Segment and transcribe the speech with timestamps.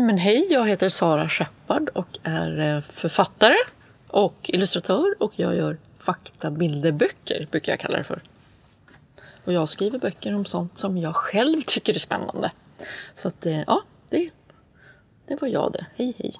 [0.00, 3.56] Men hej, jag heter Sara Shepard och är eh, författare
[4.06, 8.22] och illustratör och jag gör faktabilderböcker, brukar jag kalla det för.
[9.44, 12.50] Och jag skriver böcker om sånt som jag själv tycker är spännande.
[13.14, 14.30] Så att, eh, ja, det,
[15.26, 15.86] det var jag det.
[15.96, 16.34] Hej, hej.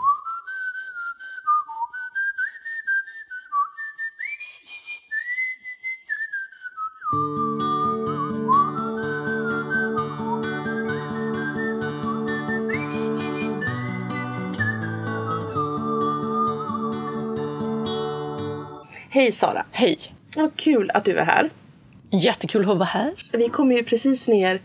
[19.14, 19.64] Hej Sara!
[19.72, 19.98] Hej!
[20.36, 21.50] Vad kul att du är här.
[22.10, 23.12] Jättekul att vara här.
[23.32, 24.60] Vi kommer ju precis ner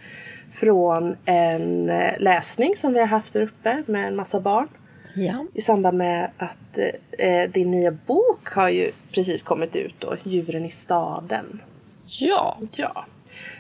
[0.51, 4.67] från en eh, läsning som vi har haft där uppe med en massa barn.
[5.15, 5.45] Ja.
[5.53, 6.79] I samband med att
[7.11, 11.61] eh, din nya bok har ju precis kommit ut då, Djuren i staden.
[12.05, 12.57] Ja.
[12.75, 13.05] Ja.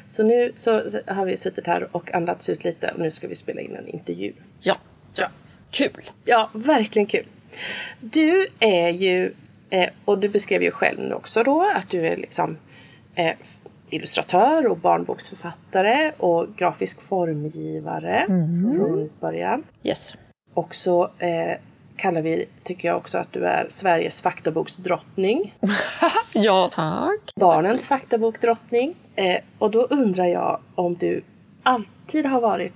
[0.07, 0.71] Så nu så
[1.07, 3.87] har vi suttit här och andats ut lite och nu ska vi spela in en
[3.87, 4.33] intervju.
[4.59, 4.75] Ja.
[5.15, 5.27] Ja.
[5.71, 6.11] Kul.
[6.25, 7.25] Ja, verkligen kul.
[7.99, 9.33] Du är ju,
[9.69, 12.57] eh, och du beskrev ju själv nu också då, att du är liksom
[13.15, 13.33] eh,
[13.89, 19.63] illustratör och barnboksförfattare och grafisk formgivare från början.
[19.83, 20.17] Yes.
[20.53, 21.57] Och så eh,
[21.95, 25.55] kallar vi, tycker jag också, att du är Sveriges faktaboksdrottning.
[26.33, 27.33] Ja, tack.
[27.35, 28.95] Barnens faktabokdrottning.
[29.15, 31.21] Eh, och då undrar jag om du
[31.63, 32.73] alltid har varit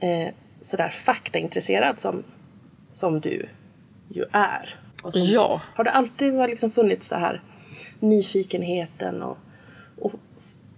[0.00, 2.22] eh, sådär faktaintresserad som,
[2.92, 3.46] som du
[4.08, 4.83] ju är.
[5.12, 5.60] Som, Ja.
[5.74, 7.42] Har det alltid liksom funnits det här
[8.00, 9.38] nyfikenheten och,
[10.00, 10.12] och,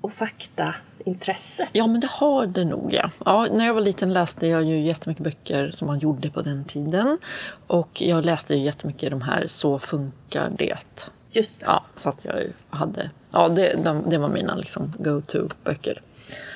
[0.00, 1.68] och faktaintresset?
[1.72, 2.92] Ja, men det har det nog.
[2.92, 3.10] Ja.
[3.24, 6.64] Ja, när jag var liten läste jag ju jättemycket böcker som man gjorde på den
[6.64, 7.18] tiden.
[7.66, 10.78] Och jag läste ju jättemycket de här Så funkar det.
[11.30, 11.66] Just det.
[11.66, 12.34] Ja, så att jag
[12.70, 13.10] hade...
[13.30, 16.00] Ja, det, de, det var mina liksom, go-to-böcker.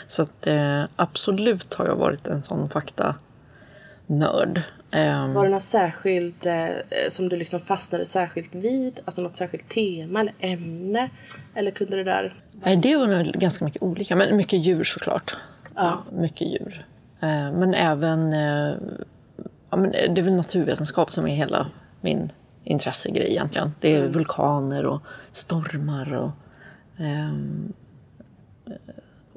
[0.07, 4.63] Så att eh, absolut har jag varit en sån fakta-nörd.
[4.91, 6.69] Ehm, Var det något särskilt eh,
[7.09, 9.01] som du liksom fastnade särskilt vid?
[9.05, 11.11] Alltså något särskilt tema eller ämne?
[11.55, 12.35] Eller kunde det där...
[12.65, 14.17] Nej, det var nog ganska mycket olika.
[14.17, 15.37] Men mycket djur såklart.
[15.75, 15.99] Ja.
[16.13, 16.87] Mycket djur.
[17.21, 18.33] Eh, Men även...
[18.33, 18.75] eh,
[19.73, 21.67] Ja, men det är väl naturvetenskap som är hela
[22.01, 22.33] min
[22.65, 23.73] intressegrej egentligen.
[23.81, 25.01] Det är vulkaner och
[25.33, 26.31] stormar och
[26.99, 27.75] ehm, eh,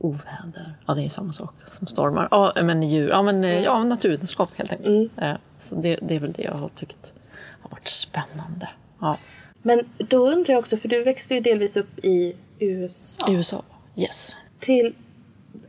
[0.04, 0.74] oväder.
[0.86, 2.28] Ja, det är ju samma sak som stormar.
[2.32, 3.10] Ja, men djur.
[3.10, 5.12] Ja, men eh, ja, naturvetenskap helt enkelt.
[5.18, 7.14] Eh, Så det, det är väl det jag har tyckt
[7.62, 8.70] har varit spännande.
[9.00, 9.18] Ja.
[9.62, 13.26] Men då undrar jag också, för du växte ju delvis upp i USA.
[13.30, 13.64] USA,
[13.96, 14.36] yes.
[14.60, 14.94] Till...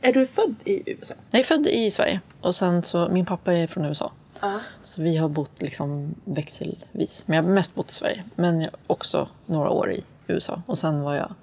[0.01, 1.15] Är du född i USA?
[1.31, 4.13] Jag är född i Sverige och sen så, min pappa är från USA.
[4.41, 4.61] Ja.
[4.83, 7.25] Så vi har bott liksom växelvis.
[7.27, 8.25] Men jag har mest bott i Sverige.
[8.35, 10.63] Men också några år i USA.
[10.67, 11.35] Och sen var jag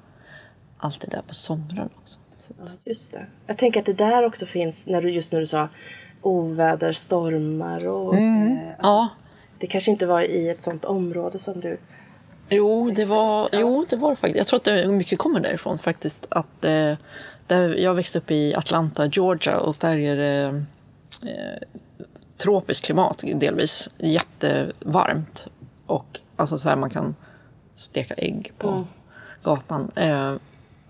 [0.78, 2.20] alltid där på somrarna också.
[2.58, 3.26] Så att, Just det.
[3.48, 5.68] Jag tänker att det där också finns, när du, just när du sa
[6.22, 8.16] oväder, stormar och...
[8.16, 9.10] Eh, ja,
[9.58, 11.78] det kanske inte var i ett sånt område som du...
[12.50, 14.38] jo det, var, jo det var faktiskt.
[14.38, 16.28] Jag tror att det mycket kommer därifrån faktiskt.
[16.30, 16.94] Att, eh,
[17.48, 20.64] där jag växte upp i Atlanta, Georgia och där är det
[21.22, 21.68] eh,
[22.38, 23.90] tropiskt klimat delvis.
[23.98, 25.46] Jättevarmt.
[25.86, 27.16] Och alltså så här man kan
[27.76, 28.84] steka ägg på
[29.44, 29.92] gatan.
[29.96, 30.36] Eh,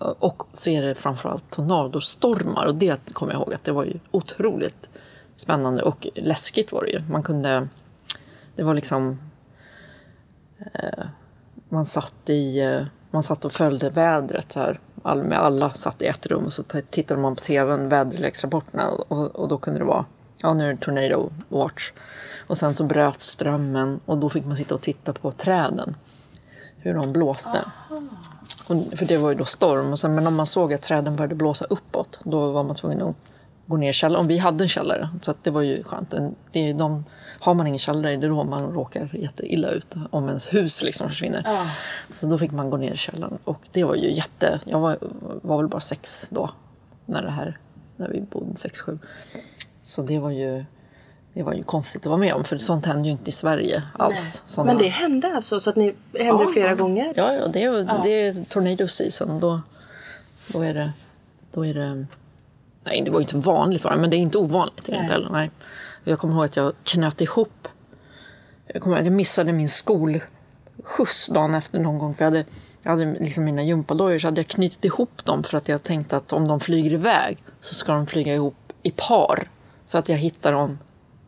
[0.02, 4.00] och så är det framförallt tornadostormar och det kommer jag ihåg att det var ju
[4.12, 4.90] otroligt
[5.36, 7.02] spännande och läskigt var det ju.
[7.10, 7.68] Man kunde,
[8.56, 9.20] det var liksom
[10.74, 11.06] eh,
[11.70, 14.80] man satt i, eh, man satt och följde vädret så här.
[15.04, 19.36] All, med alla satt i ett rum och så tittade man på tvn, väderleksrapporterna och,
[19.36, 20.06] och då kunde det vara,
[20.38, 21.92] ja nu är det tornado watch.
[22.48, 25.96] Och sen så bröt strömmen och då fick man sitta och titta på träden.
[26.78, 27.66] Hur de blåste.
[28.68, 29.92] Och, för det var ju då storm.
[29.92, 33.02] Och sen, men om man såg att träden började blåsa uppåt, då var man tvungen
[33.02, 33.16] att
[33.66, 34.22] gå ner i källaren.
[34.22, 36.12] Om vi hade en källare, så det var ju skönt.
[36.52, 37.06] Det är ju de,
[37.40, 39.88] har man ingen källare, det är då man råkar jätteilla ut.
[40.10, 41.70] Om ens hus liksom försvinner.
[42.14, 43.38] Så då fick man gå ner i källaren.
[43.44, 44.60] Och det var ju jätte...
[44.66, 44.98] Jag var,
[45.42, 46.50] var väl bara sex då,
[47.06, 47.58] när det här...
[47.98, 49.00] När vi bodde sex, sju.
[49.82, 50.66] Så det var ju...
[51.34, 53.84] Det var ju konstigt att vara med om, för sånt händer ju inte i Sverige
[54.00, 54.44] alls.
[54.48, 55.60] Såna- Men det hände alltså?
[55.60, 57.14] Så att ni hände det flera gånger?
[57.16, 59.40] Ja, ja, det är, det är tornado season.
[59.40, 59.62] Då,
[60.48, 60.92] då är det...
[61.54, 62.06] Då är det
[62.84, 64.88] nej, det var ju inte vanligt, men det är inte ovanligt.
[64.90, 65.00] är det.
[65.00, 65.52] Inte heller, nej.
[66.04, 67.68] Jag kommer ihåg att jag knöt ihop...
[68.68, 72.16] Jag kommer ihåg att jag missade min skolskjuts dagen efter någon gång.
[72.16, 72.46] För jag hade,
[72.82, 76.18] jag hade liksom mina gympalojor så hade jag knutit ihop dem för att jag tänkte
[76.18, 79.50] att om de flyger iväg så ska de flyga ihop i par.
[79.86, 80.80] Så att jag hittar dem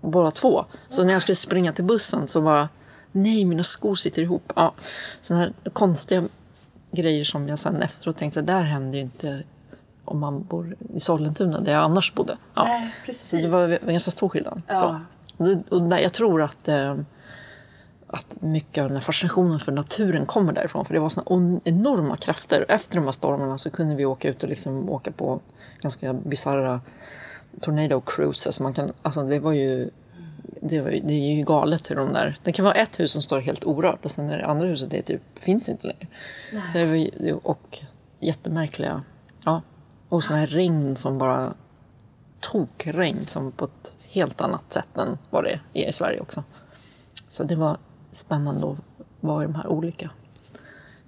[0.03, 0.65] båda två.
[0.89, 2.69] Så när jag skulle springa till bussen så bara
[3.11, 4.53] nej, mina skor sitter ihop.
[4.55, 4.73] Ja,
[5.21, 6.23] sådana här konstiga
[6.91, 9.43] grejer som jag sen efteråt tänkte, det där händer ju inte
[10.05, 12.37] om man bor i Sollentuna där jag annars bodde.
[12.53, 12.63] Ja.
[12.63, 14.61] Nej, Så det var en ganska stor skillnad.
[14.67, 15.01] Ja.
[15.37, 15.61] Så.
[15.69, 16.95] Och där, jag tror att, eh,
[18.07, 20.85] att mycket av den här fascinationen för naturen kommer därifrån.
[20.85, 22.65] För det var såna enorma krafter.
[22.67, 25.39] Efter de här stormarna så kunde vi åka ut och liksom åka på
[25.81, 26.81] ganska bisarra
[27.61, 28.59] tornado cruises.
[28.59, 29.89] Man kan, alltså det var ju
[30.61, 32.37] det, var, det är ju galet hur de där...
[32.43, 34.91] Det kan vara ett hus som står helt orört och sen är det andra huset
[34.91, 36.07] det typ, finns inte längre.
[36.73, 37.79] Det var, och
[38.19, 39.03] jättemärkliga...
[39.43, 39.61] Ja.
[40.09, 41.53] Och sådana här regn som bara...
[42.39, 46.43] Tokregn som på ett helt annat sätt än vad det är i Sverige också.
[47.29, 47.77] Så det var
[48.11, 48.77] spännande att
[49.19, 50.09] vara i de här olika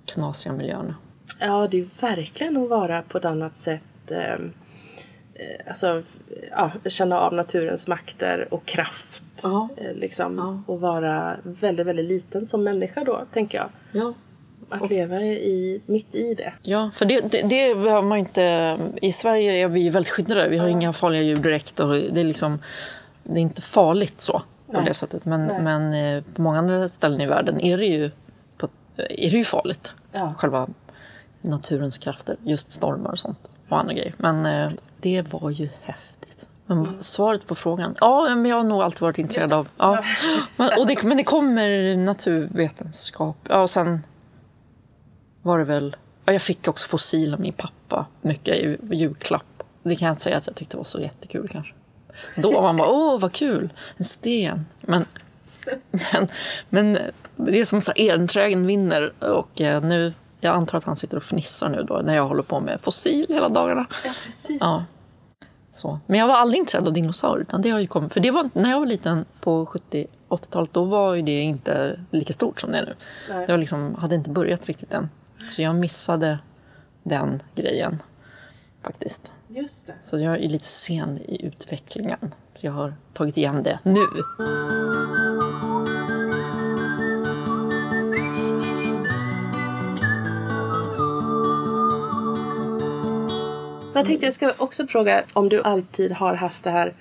[0.06, 0.95] knasiga miljöerna.
[1.39, 4.12] Ja, det är verkligen att vara på ett annat sätt.
[5.36, 6.04] Eh, alltså,
[6.52, 9.24] ja, känna av naturens makter och kraft.
[9.44, 9.70] Ja.
[9.78, 10.74] Eh, liksom, ja.
[10.74, 13.70] Och vara väldigt, väldigt liten som människa då, tänker jag.
[13.92, 14.14] Ja.
[14.70, 16.54] Att och, leva i, mitt i det.
[16.62, 18.78] Ja, för det, det, det har man inte...
[19.02, 20.50] I Sverige är vi väldigt skyddade.
[20.50, 20.72] Vi har ja.
[20.72, 21.80] inga farliga djur direkt.
[21.80, 22.60] Och det, är liksom,
[23.24, 24.86] det är inte farligt så på Nej.
[24.86, 25.26] det sättet.
[25.26, 28.12] Men, men eh, på många andra ställen i världen är det ju,
[28.58, 28.68] på,
[28.98, 29.94] är det ju farligt.
[30.12, 30.34] Ja.
[30.38, 30.68] Själva
[31.42, 32.38] naturens krafter.
[32.44, 33.50] Just stormar och sånt.
[33.70, 34.14] Och andra grejer.
[34.18, 34.46] Men
[35.06, 36.48] det var ju häftigt.
[36.66, 37.96] Men svaret på frågan?
[38.00, 39.68] Ja, men jag har nog alltid varit intresserad av...
[39.78, 40.04] Ja.
[40.57, 43.38] Men, och det, men det kommer naturvetenskap.
[43.50, 44.06] Ja, och sen
[45.42, 45.96] var det väl...
[46.25, 49.63] Ja, jag fick också fossil av min pappa mycket i julklapp.
[49.84, 51.74] Det kan jag inte säga att jag tyckte var så jättekul kanske.
[52.36, 54.66] Då var man bara, åh vad kul, en sten.
[54.81, 55.06] Men,
[55.90, 56.28] men,
[56.69, 57.00] men
[57.36, 61.24] det är som så enträgen vinner och eh, nu, jag antar att han sitter och
[61.24, 63.86] fnissar nu då när jag håller på med fossil hela dagarna.
[64.04, 64.57] Ja, precis.
[64.60, 64.86] Ja.
[65.75, 66.00] Så.
[66.07, 67.42] Men jag var aldrig intresserad av dinosaurier.
[67.42, 70.83] Utan det har ju kommit, för det var, när jag var liten på 70-80-talet då
[70.83, 72.94] var ju det inte lika stort som det är nu.
[73.30, 73.45] Nej.
[73.45, 75.10] Det var liksom, hade inte börjat riktigt än.
[75.50, 76.39] Så jag missade
[77.04, 78.04] den grejen
[78.81, 79.31] faktiskt.
[79.48, 79.94] Just det.
[80.01, 82.33] Så jag är lite sen i utvecklingen.
[82.54, 84.06] Så jag har tagit igen det nu.
[94.00, 96.94] Jag tänkte jag ska också fråga om du alltid har haft det här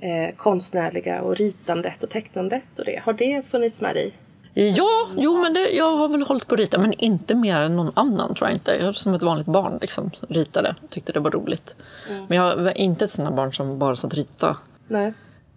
[0.00, 3.02] eh, konstnärliga och ritandet och tecknandet och det.
[3.04, 4.12] Har det funnits med dig?
[4.54, 7.76] Ja, jo, men det, jag har väl hållit på att rita, men inte mer än
[7.76, 8.76] någon annan tror jag inte.
[8.80, 11.74] Jag som ett vanligt barn liksom, ritade, tyckte det var roligt.
[12.10, 12.24] Mm.
[12.28, 14.56] Men jag var inte ett sånt barn som bara satt rita.
[14.88, 15.12] Nej.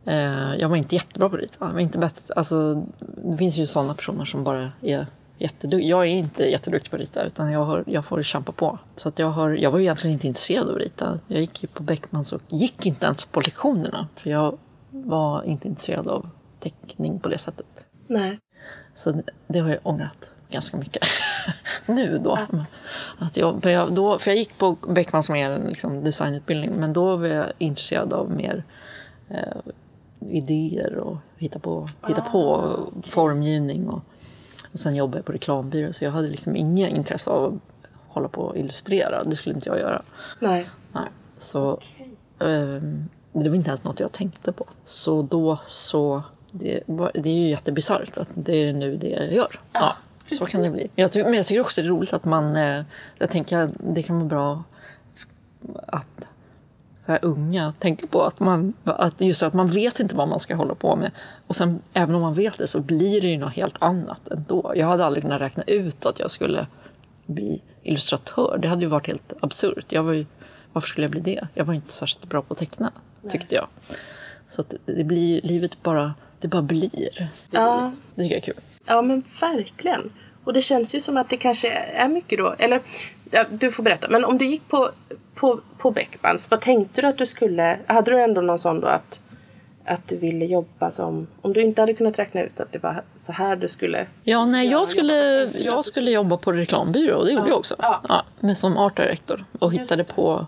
[0.05, 1.55] Eh, jag var inte jättebra på att rita.
[1.59, 2.33] Jag var inte bättre.
[2.33, 5.05] Alltså, det finns ju sådana personer som bara är
[5.37, 5.89] jätteduktiga.
[5.89, 8.79] Jag är inte jätteduktig på att rita, utan jag, har, jag får kämpa på.
[8.95, 11.19] Så att jag, har, jag var ju egentligen inte intresserad av att rita.
[11.27, 14.57] Jag gick ju på Beckmans och gick inte ens på lektionerna, för jag
[14.89, 16.29] var inte intresserad av
[16.59, 17.65] teckning på det sättet.
[18.07, 18.39] Nej.
[18.93, 21.03] Så det har jag ångrat ganska mycket
[21.87, 22.31] nu då.
[22.31, 22.81] Att.
[23.19, 26.71] Att jag, för, jag, då för jag gick på Beckman som är en liksom, designutbildning
[26.71, 28.63] men då var jag intresserad av mer
[29.29, 29.57] eh,
[30.19, 32.55] idéer och hitta på, hitta ah, på
[32.97, 33.11] okay.
[33.11, 33.89] formgivning.
[33.89, 34.01] Och,
[34.77, 38.27] och sen jobbade jag på reklambyrå så jag hade liksom inget intresse av att hålla
[38.27, 39.24] på och illustrera.
[39.24, 40.01] Det skulle inte jag göra.
[40.39, 40.69] Nej.
[40.91, 41.07] Nej.
[41.38, 42.07] Så okay.
[42.39, 42.81] eh,
[43.33, 44.65] det var inte ens något jag tänkte på.
[44.83, 46.83] Så då så det,
[47.13, 49.59] det är ju jättebisarrt att det är nu det jag gör.
[49.74, 49.95] Ja,
[50.29, 50.89] ja så kan det bli.
[50.95, 52.56] Jag men jag tycker också det är roligt att man...
[52.56, 52.83] Eh,
[53.18, 54.63] jag tänker det kan vara bra
[55.88, 56.27] att
[57.07, 60.56] här unga tänker på att man, att just att man vet inte vad man ska
[60.56, 61.12] hålla på med.
[61.48, 64.73] Och sen även om man vet det så blir det ju något helt annat ändå.
[64.76, 66.68] Jag hade aldrig kunnat räkna ut att jag skulle
[67.26, 68.57] bli illustratör.
[68.61, 69.85] Det hade ju varit helt absurt.
[69.90, 70.26] Jag var ju,
[70.73, 71.47] varför skulle jag bli det?
[71.54, 72.92] Jag var inte särskilt bra på att teckna,
[73.30, 73.68] tyckte jag.
[74.49, 77.30] Så att det blir livet bara det bara blir.
[77.52, 77.92] Ja.
[78.16, 78.64] Det tycker jag är kul.
[78.85, 80.11] Ja men verkligen.
[80.44, 82.81] Och det känns ju som att det kanske är mycket då, eller
[83.49, 84.90] du får berätta, men om du gick på,
[85.37, 88.87] på, på Beckmans, vad tänkte du att du skulle, hade du ändå någon sån då
[88.87, 89.21] att,
[89.85, 93.03] att du ville jobba som, om du inte hade kunnat räkna ut att det var
[93.15, 97.31] så här du skulle Ja, nej, jag skulle, jag skulle jobba på reklambyrå och det
[97.31, 97.49] gjorde ja.
[97.49, 97.75] jag också.
[97.79, 98.01] Ja.
[98.07, 100.45] Ja, med som art director och hittade på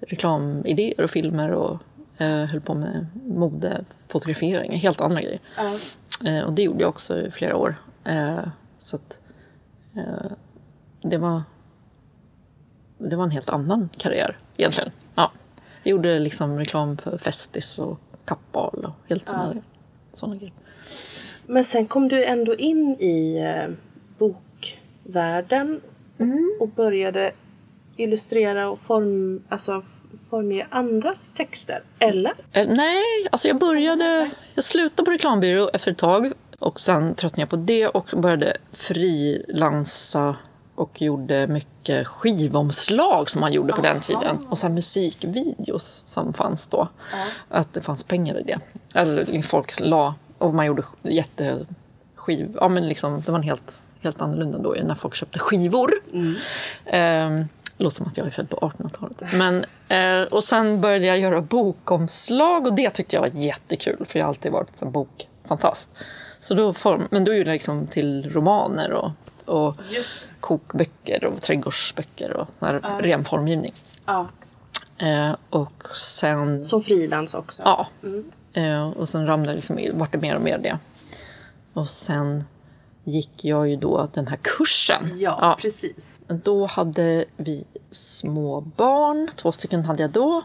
[0.00, 1.78] reklamidéer och filmer och
[2.18, 5.40] eh, höll på med mode, fotografering, helt andra grejer.
[6.24, 6.44] Uh.
[6.44, 7.76] och det gjorde jag också i flera år.
[8.04, 8.48] Eh,
[8.80, 9.20] så att,
[9.96, 10.32] eh,
[11.02, 11.42] det var
[12.98, 14.90] det var en helt annan karriär egentligen.
[15.14, 15.32] Ja.
[15.82, 19.54] Jag gjorde liksom reklam för Festis och Kappahl och helt ja.
[20.12, 20.52] sådana grejer.
[21.46, 23.74] Men sen kom du ändå in i eh,
[24.18, 25.80] bokvärlden
[26.18, 26.56] mm.
[26.60, 27.32] och började
[27.96, 29.82] illustrera och form, alltså
[30.30, 32.34] formge andras texter, eller?
[32.52, 34.30] Eh, nej, alltså jag började...
[34.54, 38.56] Jag slutade på reklambyrå efter ett tag och sen tröttnade jag på det och började
[38.72, 40.36] frilansa
[40.76, 44.38] och gjorde mycket skivomslag som man gjorde på den tiden.
[44.48, 46.88] Och sen musikvideos som fanns då.
[47.48, 48.58] Att det fanns pengar i det.
[48.94, 52.56] Eller folk la, och man gjorde jätteskiv.
[52.60, 55.92] Ja men liksom, det var en helt, helt annorlunda då när folk köpte skivor.
[56.12, 56.36] Mm.
[56.86, 59.34] Eh, låter som att jag är född på 1800-talet.
[59.34, 64.18] Men, eh, och sen började jag göra bokomslag och det tyckte jag var jättekul för
[64.18, 65.90] jag har alltid varit en bokfantast.
[66.40, 69.10] Så då form, men då gjorde jag liksom till romaner och,
[69.48, 69.76] och
[70.40, 72.80] kokböcker och trädgårdsböcker och ja.
[73.00, 73.74] ren formgivning.
[74.06, 74.28] Ja.
[74.98, 76.64] Eh, och sen...
[76.64, 77.62] Som frilans också?
[77.64, 77.86] Ja.
[78.02, 78.32] Mm.
[78.52, 80.78] Eh, och sen ramlade liksom, vart det mer och mer det.
[81.72, 82.44] Och sen
[83.04, 85.12] gick jag ju då den här kursen.
[85.14, 86.20] Ja, ja, precis.
[86.26, 90.42] Då hade vi små barn, två stycken hade jag då.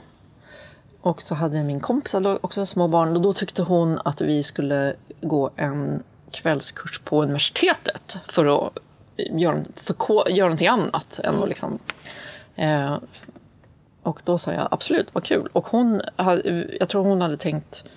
[1.02, 4.96] Och så hade min kompis också små barn och då tyckte hon att vi skulle
[5.22, 8.78] gå en kvällskurs på universitetet för att
[9.18, 9.96] göra, för,
[10.30, 11.80] göra någonting annat än att liksom
[12.56, 12.98] eh,
[14.04, 15.50] och då sa jag absolut, vad kul.
[15.54, 16.02] Och hon,
[16.80, 17.90] jag tror hon hade tänkt, om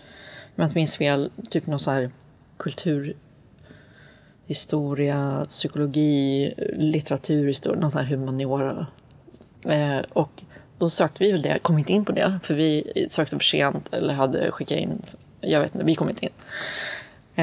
[0.55, 2.11] jag inte minns fel, typ någon så här
[2.57, 8.87] kulturhistoria, psykologi, litteraturhistoria, någon sån här humaniora.
[9.69, 10.43] Eh, och
[10.79, 13.95] då sökte vi väl det, kom inte in på det, för vi sökte för sent
[13.95, 15.03] eller hade skickat in,
[15.41, 16.33] jag vet inte, vi kom inte in.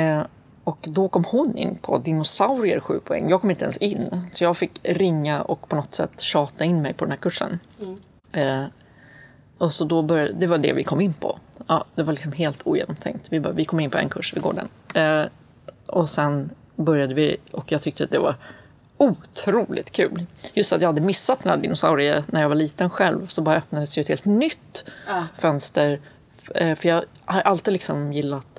[0.01, 0.21] Eh,
[0.63, 3.29] och då kom hon in på dinosaurier sju poäng.
[3.29, 4.27] Jag kom inte ens in.
[4.33, 7.59] Så jag fick ringa och på något sätt tjata in mig på den här kursen.
[7.81, 7.97] Mm.
[8.31, 8.65] Eh,
[9.57, 11.39] och så då började, det var det vi kom in på.
[11.67, 13.25] Ja, det var liksom helt ogenomtänkt.
[13.29, 14.69] Vi, bara, vi kom in på en kurs, vi går den.
[15.03, 15.29] Eh,
[15.85, 18.35] och sen började vi och jag tyckte att det var
[18.97, 20.25] otroligt kul.
[20.53, 23.55] Just att jag hade missat den här dinosaurien när jag var liten själv så bara
[23.55, 25.27] öppnades ju ett helt nytt ja.
[25.39, 25.99] fönster.
[26.55, 28.50] Eh, för jag har alltid liksom gillat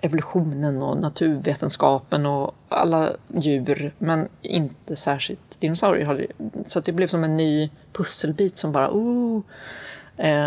[0.00, 6.26] evolutionen och naturvetenskapen och alla djur men inte särskilt dinosaurier.
[6.62, 9.40] Så det blev som en ny pusselbit som bara oh.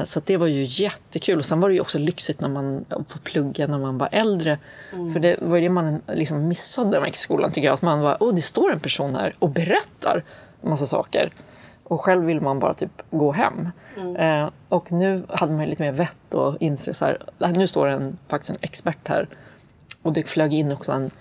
[0.06, 1.40] Så det var ju jättekul.
[1.40, 4.60] Och sen var det ju också lyxigt när man får plugga när man var äldre.
[4.94, 5.14] Mm.
[5.14, 7.74] För det var ju det man liksom missade med skolan tycker jag.
[7.74, 10.24] Att man var, oh det står en person här och berättar
[10.62, 11.34] massa saker.
[11.94, 13.70] Och själv vill man bara typ gå hem.
[13.98, 14.16] Mm.
[14.16, 17.18] Eh, och nu hade man lite mer vett och insåg så här,
[17.56, 19.28] nu står en, faktiskt en expert här.
[20.02, 21.12] Och det flög in också en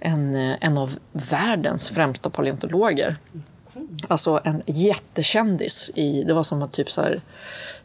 [0.00, 3.16] en, eh, en av världens främsta paleontologer.
[4.08, 5.90] Alltså en jättekändis.
[5.94, 7.20] I, det var som att typ så här,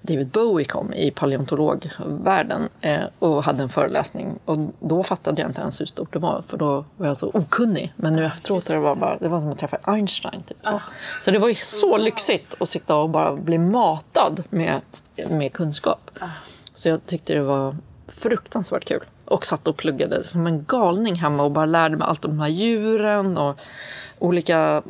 [0.01, 4.39] David Bowie kom i paleontologvärlden eh, och hade en föreläsning.
[4.45, 7.31] Och då fattade jag inte ens hur stort det var, för då var jag så
[7.33, 7.93] okunnig.
[7.95, 10.43] Men nu efteråt det var bara, det var som att träffa Einstein.
[10.47, 10.71] Typ, så.
[10.71, 10.81] Ah.
[11.21, 14.81] så det var ju så lyxigt att sitta och bara bli matad med,
[15.29, 16.11] med kunskap.
[16.19, 16.29] Ah.
[16.73, 17.75] Så jag tyckte det var
[18.07, 22.25] fruktansvärt kul och satt och pluggade som en galning hemma och bara lärde mig allt
[22.25, 23.57] om de här djuren och
[24.19, 24.83] olika...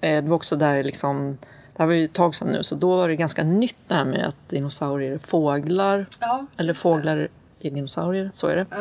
[0.00, 1.38] Eh, det var också där liksom...
[1.76, 3.94] Det här var ju ett tag sedan nu, så då var det ganska nytt det
[3.94, 6.06] här med att dinosaurier är fåglar.
[6.20, 7.28] Ja, eller fåglar
[7.60, 8.66] är dinosaurier, så är det.
[8.70, 8.76] Ja.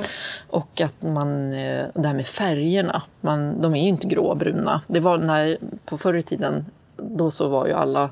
[0.50, 4.38] Och att man, eh, det här med färgerna, man, de är ju inte grå och
[4.38, 4.82] bruna.
[4.88, 6.66] Det var när, på förr i tiden,
[6.98, 8.10] då så var ju alla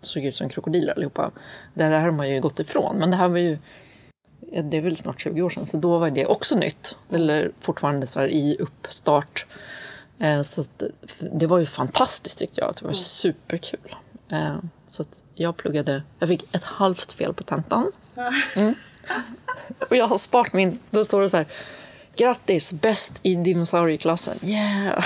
[0.00, 1.30] såg ut som krokodiler allihopa.
[1.74, 3.58] Det här har man ju gått ifrån, men det här var ju
[4.62, 6.96] det är väl snart 20 år sedan, så då var det också nytt.
[7.10, 9.46] Eller fortfarande så i uppstart.
[10.20, 10.64] Eh, så
[11.18, 12.74] det var ju fantastiskt tyckte jag.
[12.74, 12.94] Det var mm.
[12.94, 13.96] superkul.
[14.28, 14.56] Eh,
[14.88, 17.92] så jag pluggade, jag fick ett halvt fel på tentan.
[18.56, 18.74] Mm.
[19.88, 21.46] Och jag har sparat min, då står det så här
[22.16, 24.48] Grattis, bäst i dinosaurieklassen.
[24.48, 25.04] Yeah!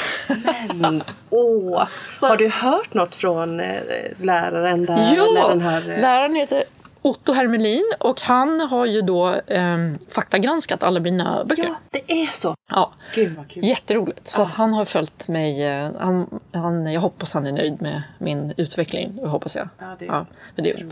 [0.75, 1.88] Men, åh.
[2.16, 3.80] Så, har du hört något från eh,
[4.21, 5.14] läraren där?
[5.16, 5.49] Ja!
[5.49, 6.64] Den här, läraren heter
[7.04, 11.62] Otto Hermelin och han har ju då eh, faktagranskat alla mina böcker.
[11.62, 12.54] Ja, det är så!
[12.70, 12.92] Ja.
[13.14, 13.64] Gud vad kul.
[13.64, 14.28] Jätteroligt.
[14.28, 15.64] Så att han har följt mig.
[15.64, 19.18] Eh, han, han, jag hoppas han är nöjd med min utveckling.
[19.26, 19.68] Hoppas jag.
[19.78, 20.26] Ja, det, ja.
[20.56, 20.84] Det,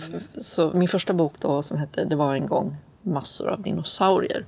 [0.42, 4.45] så min första bok då som hette Det var en gång massor av dinosaurier.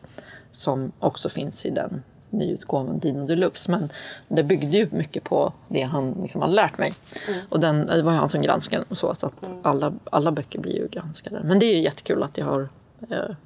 [0.51, 2.03] Som också finns i den
[2.39, 3.71] nyutgåvan Dino Deluxe.
[3.71, 3.89] Men
[4.29, 6.93] det byggde ju mycket på det han liksom hade lärt mig.
[7.29, 7.41] Mm.
[7.49, 9.15] Och den, det var han som granskade och så.
[9.15, 9.59] så att mm.
[9.63, 11.41] alla, alla böcker blir ju granskade.
[11.45, 12.69] Men det är ju jättekul att jag har...
[13.11, 13.37] Eh,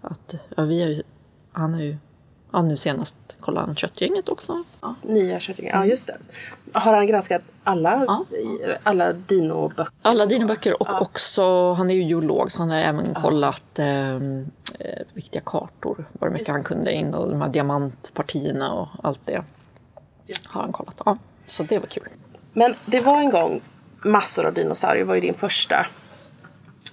[0.00, 1.02] att, ja, vi har ju,
[1.52, 1.96] han har ju...
[2.54, 4.64] Ja, nu senast kollade han Köttgänget också.
[4.80, 4.94] Ja.
[5.02, 6.16] Nya Köttgänget, ja just det.
[6.72, 8.24] Har han granskat alla, ja.
[8.82, 9.92] alla Dino-böcker?
[10.02, 11.00] Alla Dino-böcker och ja.
[11.00, 14.20] också, han är ju geolog så han har även kollat eh, eh,
[15.12, 16.04] viktiga kartor.
[16.12, 19.44] Vad mycket han kunde in och de här diamantpartierna och allt det.
[20.26, 20.46] Just.
[20.46, 21.00] Har han kollat.
[21.04, 21.18] Ja,
[21.48, 22.08] så det var kul.
[22.52, 23.60] Men det var en gång
[24.04, 25.86] massor av dinosaurier var ju din första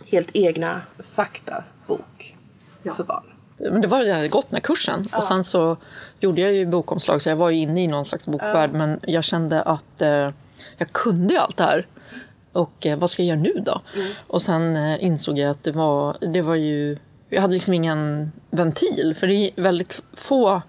[0.07, 0.81] helt egna
[1.13, 2.35] faktabok
[2.83, 2.93] ja.
[2.93, 3.30] för barn.
[3.71, 4.15] Men det var den
[4.51, 5.17] här kursen ja.
[5.17, 5.77] och sen så
[6.19, 8.77] gjorde jag ju bokomslag så jag var ju inne i någon slags bokvärld ja.
[8.77, 10.29] men jag kände att eh,
[10.77, 11.87] jag kunde ju allt det här.
[12.51, 13.81] Och eh, vad ska jag göra nu då?
[13.95, 14.11] Mm.
[14.27, 16.97] Och sen eh, insåg jag att det var, det var ju
[17.29, 19.15] jag hade liksom ingen ventil.
[19.19, 20.61] För det är väldigt få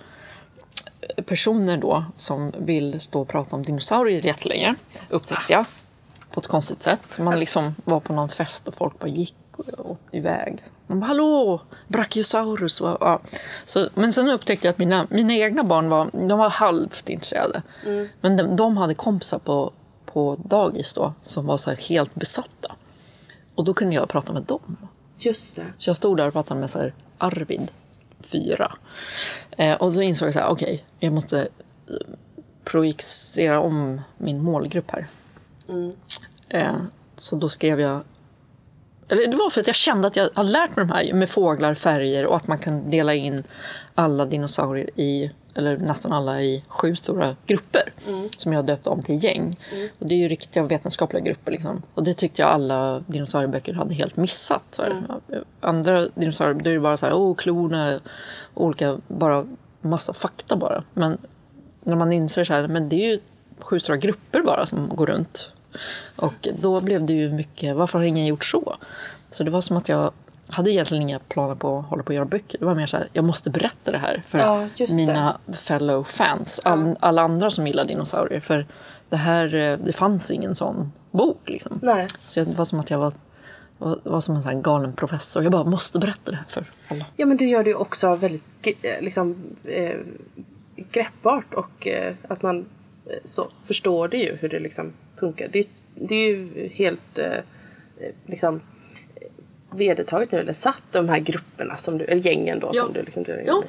[1.26, 4.74] personer då som vill stå och prata om dinosaurier jättelänge,
[5.08, 5.64] upptäckte jag.
[6.30, 7.18] På ett konstigt sätt.
[7.18, 9.34] Man liksom var på någon fest och folk bara gick
[10.10, 10.62] iväg.
[10.86, 12.80] Man bara, hallå, Brachiosaurus.
[12.80, 13.20] Ja.
[13.64, 17.62] Så, men sen upptäckte jag att mina, mina egna barn var, de var halvt intresserade.
[17.86, 18.08] Mm.
[18.20, 19.72] Men de, de, hade kompisar på,
[20.04, 22.76] på dagis då som var så helt besatta.
[23.54, 24.76] Och då kunde jag prata med dem.
[25.18, 25.66] Just det.
[25.76, 27.70] Så jag stod där och pratade med så här, Arvid,
[28.20, 28.72] fyra.
[29.50, 32.16] Eh, och då insåg jag så här, okej, okay, jag måste eh,
[32.64, 35.06] projicera om min målgrupp här.
[35.68, 35.92] Mm.
[36.48, 36.74] Eh,
[37.16, 38.00] så då skrev jag
[39.12, 41.30] eller det var för att jag kände att jag hade lärt mig de här med
[41.30, 43.44] fåglar, färger och att man kan dela in
[43.94, 47.92] alla dinosaurier i, eller nästan alla i sju stora grupper.
[48.08, 48.28] Mm.
[48.38, 49.58] Som jag döpte om till gäng.
[49.72, 49.88] Mm.
[49.98, 51.52] Och det är ju riktiga vetenskapliga grupper.
[51.52, 51.82] Liksom.
[51.94, 54.78] Och det tyckte jag alla dinosaurieböcker hade helt missat.
[54.78, 55.04] Mm.
[55.60, 58.00] Andra dinosaurier, då är det bara så här, oh, klorna,
[58.54, 59.46] olika, bara
[59.80, 60.84] massa fakta bara.
[60.94, 61.18] Men
[61.80, 63.20] när man inser så här, men det är ju
[63.58, 65.52] sju stora grupper bara som går runt
[66.16, 68.76] och då blev det ju mycket, varför har ingen gjort så?
[69.30, 70.12] Så det var som att jag
[70.48, 72.58] hade egentligen inga planer på att hålla på och göra böcker.
[72.58, 75.56] Det var mer så här, jag måste berätta det här för ja, mina det.
[75.56, 76.60] fellow fans.
[76.64, 76.96] All.
[77.00, 78.40] Alla andra som gillar dinosaurier.
[78.40, 78.66] För
[79.08, 81.78] det här, eh, det fanns ingen sån bok liksom.
[81.82, 82.06] Nej.
[82.26, 83.12] Så det var som att jag var
[83.82, 85.42] var, var som en sån galen professor.
[85.42, 87.06] Jag bara måste berätta det här för alla.
[87.16, 89.96] Ja men du gör det ju också väldigt eh, liksom, eh,
[90.76, 92.66] greppbart och eh, att man
[93.06, 94.92] eh, så förstår det ju hur det liksom
[95.26, 95.48] funkar.
[95.52, 97.38] Det, det är ju helt eh,
[98.26, 98.60] liksom
[99.70, 102.82] vedertaget nu, eller satt de här grupperna, som du, eller gängen då ja.
[102.82, 103.64] som du liksom ja.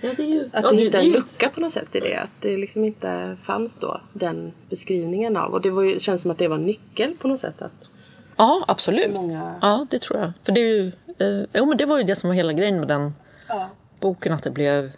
[0.00, 2.16] Ja, det är ju, att ja, det hittade en lucka på något sätt i det.
[2.16, 5.52] Att det liksom inte fanns då den beskrivningen av.
[5.52, 7.62] Och det var ju, känns som att det var en nyckel på något sätt.
[7.62, 7.90] Att
[8.36, 9.14] ja, absolut.
[9.14, 9.54] Många...
[9.60, 10.32] Ja, det tror jag.
[10.44, 12.78] För det, är ju, eh, jo, men det var ju det som var hela grejen
[12.78, 13.12] med den
[13.48, 13.68] ja.
[14.00, 14.32] boken.
[14.32, 14.90] Att det blev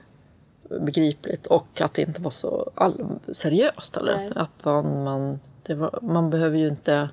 [0.81, 3.97] begripligt och att det inte var så all, seriöst.
[3.97, 4.33] Eller?
[4.39, 5.41] Att man
[5.75, 7.09] var, man behöver ju inte...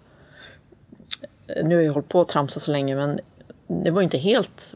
[1.63, 3.20] Nu har jag hållit på att tramsa så länge men
[3.67, 4.76] det var ju inte helt...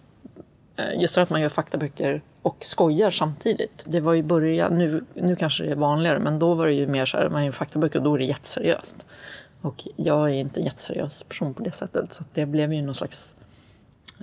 [0.95, 3.83] Just för att man gör faktaböcker och skojar samtidigt.
[3.85, 6.87] Det var ju början, nu, nu kanske det är vanligare, men då var det ju
[6.87, 9.05] mer så här, man gör faktaböcker och då är det jätteseriöst.
[9.61, 12.95] Och jag är inte en jätteseriös person på det sättet, så det blev ju någon
[12.95, 13.35] slags...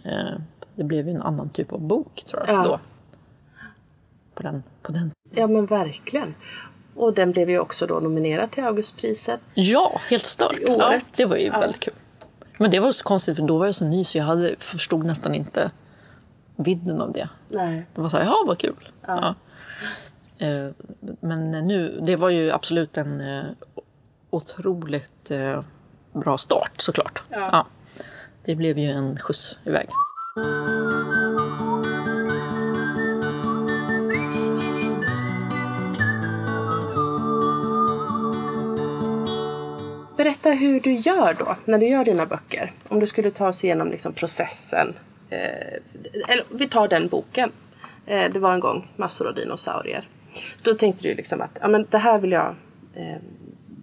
[0.05, 0.41] Eh,
[0.75, 2.63] det blev ju en annan typ av bok, tror jag, ja.
[2.65, 2.81] då.
[4.35, 5.11] På den, på den.
[5.31, 6.35] Ja, men verkligen.
[6.99, 9.41] Och den blev ju också då nominerad till Augustpriset.
[9.55, 10.59] Ja, helt stört.
[10.67, 11.61] Ja, det var ju ja.
[11.61, 11.95] väldigt kul.
[12.59, 15.07] Men det var så konstigt för då var jag så ny så jag hade, förstod
[15.07, 15.71] nästan inte
[16.57, 17.29] vidden av det.
[17.49, 17.87] Nej.
[17.95, 18.89] Det var så här, ja vad kul.
[19.07, 19.35] Ja.
[20.39, 20.47] ja.
[20.47, 20.71] Eh,
[21.21, 23.45] men nu, det var ju absolut en eh,
[24.31, 25.63] otroligt eh,
[26.13, 27.23] bra start såklart.
[27.29, 27.49] Ja.
[27.53, 27.67] ja.
[28.45, 29.89] Det blev ju en skjuts iväg.
[40.19, 42.73] Berätta hur du gör då, när du gör dina böcker.
[42.89, 44.95] Om du skulle ta oss igenom liksom processen.
[45.31, 45.39] Eh,
[46.29, 47.51] eller vi tar den boken.
[48.07, 50.09] Eh, det var en gång massor av dinosaurier.
[50.63, 52.55] Då tänkte du liksom att ja, men det här vill jag
[52.95, 53.17] eh,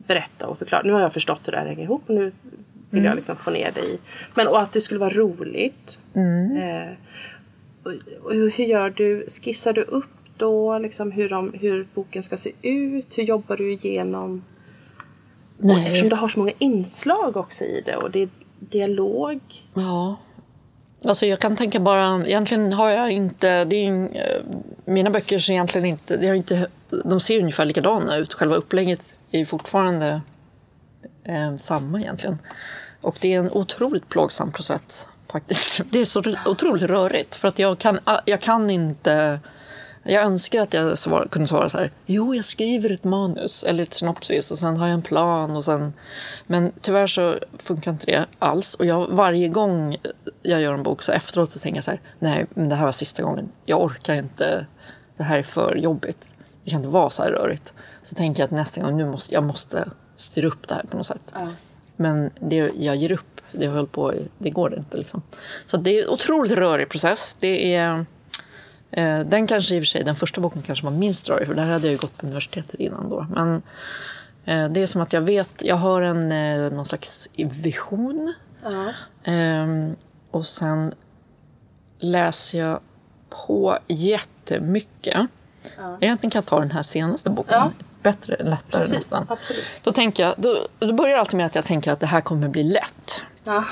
[0.07, 0.81] berätta och förklara.
[0.85, 2.23] Nu har jag förstått hur det här hänger ihop och nu
[2.89, 3.05] vill mm.
[3.05, 3.99] jag liksom få ner det i.
[4.33, 5.99] Men och att det skulle vara roligt.
[6.13, 6.57] Mm.
[6.57, 6.93] Eh,
[7.83, 7.91] och,
[8.23, 9.25] och hur gör du?
[9.27, 10.05] Skissar du upp
[10.37, 13.17] då liksom hur, de, hur boken ska se ut?
[13.17, 14.43] Hur jobbar du igenom
[15.57, 15.75] Nej.
[15.75, 19.39] Och eftersom det har så många inslag också i det och det är dialog.
[19.73, 20.17] Ja.
[21.03, 24.41] Alltså jag kan tänka bara, egentligen har jag inte, det är, eh,
[24.85, 26.67] mina böcker ser egentligen inte, det har inte,
[27.05, 28.33] de ser ungefär likadana ut.
[28.33, 30.21] Själva upplägget är fortfarande
[31.23, 32.37] eh, samma egentligen.
[33.01, 35.81] Och det är en otroligt plågsam process faktiskt.
[35.91, 39.39] Det är så otroligt rörigt för att jag kan, jag kan inte
[40.07, 41.91] jag önskar att jag svar, kunde svara så här.
[42.05, 45.55] Jo, jag skriver ett manus eller ett synopsis och sen har jag en plan.
[45.55, 45.93] och sen...
[46.47, 48.75] Men tyvärr så funkar inte det alls.
[48.75, 49.97] Och jag, varje gång
[50.41, 52.01] jag gör en bok så efteråt så tänker jag så här.
[52.19, 53.49] Nej, men det här var sista gången.
[53.65, 54.65] Jag orkar inte.
[55.17, 56.27] Det här är för jobbigt.
[56.63, 57.73] Det kan inte vara så här rörigt.
[58.03, 60.97] Så tänker jag att nästa gång nu måste jag måste styra upp det här på
[60.97, 61.31] något sätt.
[61.33, 61.47] Ja.
[61.95, 63.41] Men det, jag ger upp.
[63.51, 65.21] Det höll på det går inte liksom.
[65.65, 67.37] Så det är en otroligt rörig process.
[67.39, 68.05] Det är
[69.03, 71.63] den kanske i och för sig, den första boken kanske var minst rörig för där
[71.63, 73.27] hade jag ju gått på universitetet innan då.
[73.29, 73.61] Men
[74.45, 78.33] eh, det är som att jag vet, jag har en eh, någon slags vision.
[79.23, 79.95] Ehm,
[80.31, 80.93] och sen
[81.99, 82.79] läser jag
[83.29, 85.27] på jättemycket.
[85.77, 85.97] Ja.
[86.01, 87.53] Egentligen kan jag ta den här senaste boken.
[87.53, 87.71] Ja.
[88.03, 89.25] Bättre, lättare Precis, nästan.
[89.29, 89.63] Absolut.
[89.83, 92.21] Då, tänker jag, då, då börjar det alltid med att jag tänker att det här
[92.21, 93.21] kommer bli lätt.
[93.45, 93.63] Ja.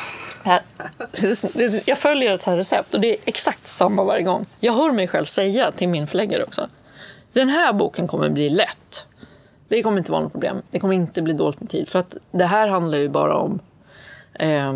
[1.86, 4.46] Jag följer ett här recept och det är exakt samma varje gång.
[4.60, 6.68] Jag hör mig själv säga till min förläggare också.
[7.34, 9.08] Den här boken kommer bli lätt.
[9.68, 10.62] Det kommer inte vara något problem.
[10.72, 11.90] Det kommer inte bli dåligt med tid.
[11.90, 13.60] För att det här handlar ju bara om
[14.34, 14.74] eh,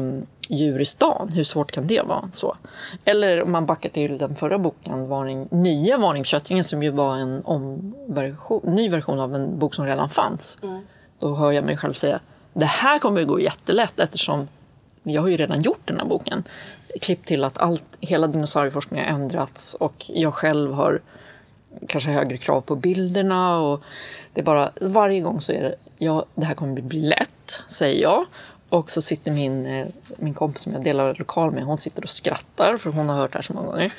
[0.50, 1.30] djur i stan.
[1.34, 2.30] Hur svårt kan det vara?
[2.34, 2.58] Så.
[3.06, 6.90] Eller om man backar till den förra boken, varning, Nya Varning för Köttingen som ju
[6.90, 10.58] var en omversion, ny version av en bok som redan fanns.
[10.64, 10.82] Mm.
[11.20, 12.20] Då hör jag mig själv säga
[12.60, 14.48] det här kommer att gå jättelätt eftersom
[15.10, 16.44] jag har ju redan gjort den här boken.
[17.02, 21.02] Klipp till att allt, hela dinosaurieforskningen har ändrats och jag själv har
[21.88, 23.60] kanske högre krav på bilderna.
[23.60, 23.82] Och
[24.34, 28.02] det är bara, varje gång så är det, ja, det här kommer bli lätt, säger
[28.02, 28.26] jag.
[28.70, 32.10] Och så sitter min, eh, min kompis som jag delar lokal med, hon sitter och
[32.10, 33.94] skrattar för hon har hört det här så många gånger.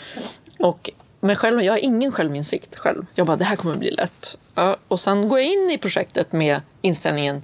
[0.59, 0.91] Och,
[1.21, 3.07] men själv, jag har ingen självinsikt själv.
[3.15, 4.39] Jag bara, det här kommer bli lätt.
[4.55, 7.43] Ja, och sen går jag in i projektet med inställningen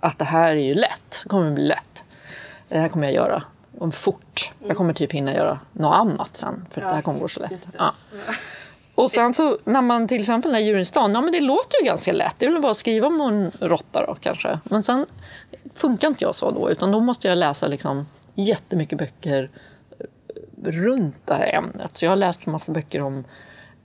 [0.00, 2.04] att det här är ju lätt, det kommer bli lätt.
[2.68, 3.42] Det här kommer jag göra
[3.78, 4.52] och fort.
[4.66, 7.40] Jag kommer typ hinna göra något annat sen för ja, det här kommer gå så
[7.40, 7.76] lätt.
[7.78, 7.94] Ja.
[8.94, 11.86] Och sen så när man till exempel när djuren stan, ja men det låter ju
[11.86, 12.34] ganska lätt.
[12.38, 14.58] Det är väl bara att skriva om någon råtta då kanske.
[14.64, 15.06] Men sen
[15.74, 19.50] funkar inte jag så då, utan då måste jag läsa liksom jättemycket böcker
[20.64, 21.96] runt det här ämnet.
[21.96, 23.24] Så jag har läst en massa böcker om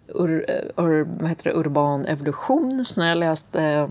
[0.07, 0.45] ur,
[0.77, 2.85] ur, vad heter det, urban evolution.
[2.85, 3.89] Så när jag läst eh,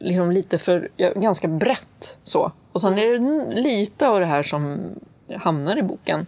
[0.00, 2.52] liksom lite för, ganska brett så.
[2.74, 4.94] Och sen är det lite av det här som
[5.36, 6.26] hamnar i boken.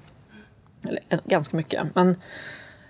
[0.88, 1.82] Eller eh, ganska mycket.
[1.94, 2.16] Men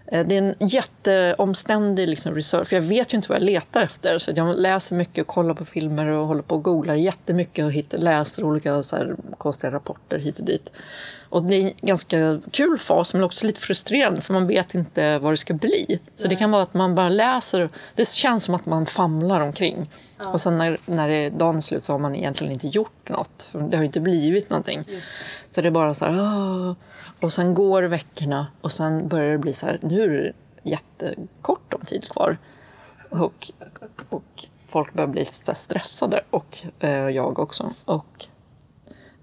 [0.07, 3.83] eh, det är en jätteomständig liksom research, för jag vet ju inte vad jag letar
[3.83, 4.19] efter.
[4.19, 7.73] Så jag läser mycket och kollar på filmer och håller på och googlar jättemycket och
[7.73, 10.73] hittar, läser olika så här, konstiga rapporter hit och dit.
[11.29, 15.19] Och det är en ganska kul fas, men också lite frustrerande för man vet inte
[15.19, 16.01] vad det ska bli.
[16.17, 16.29] Så Nej.
[16.29, 19.91] det kan vara att man bara läser, det känns som att man famlar omkring.
[20.19, 20.29] Ja.
[20.29, 23.49] Och sen när, när det, dagen är slut så har man egentligen inte gjort något.
[23.53, 24.85] För det har inte blivit någonting.
[24.89, 25.17] Just.
[25.51, 26.73] Så det är bara så här, Åh.
[27.21, 31.75] Och sen går veckorna och sen börjar det bli så här, nu är det jättekort
[31.75, 32.39] om tid kvar.
[33.11, 33.51] Och,
[34.09, 37.73] och folk börjar bli stressade, och eh, jag också.
[37.85, 38.27] Och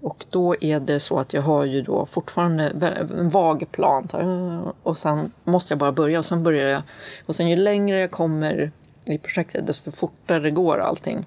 [0.04, 2.64] och då är det så att jag har ju då fortfarande
[3.18, 4.08] en vag plan.
[4.82, 6.82] Och sen måste jag bara börja och sen börjar jag.
[7.26, 8.72] Och sen ju längre jag kommer
[9.04, 11.26] i projektet desto fortare går allting.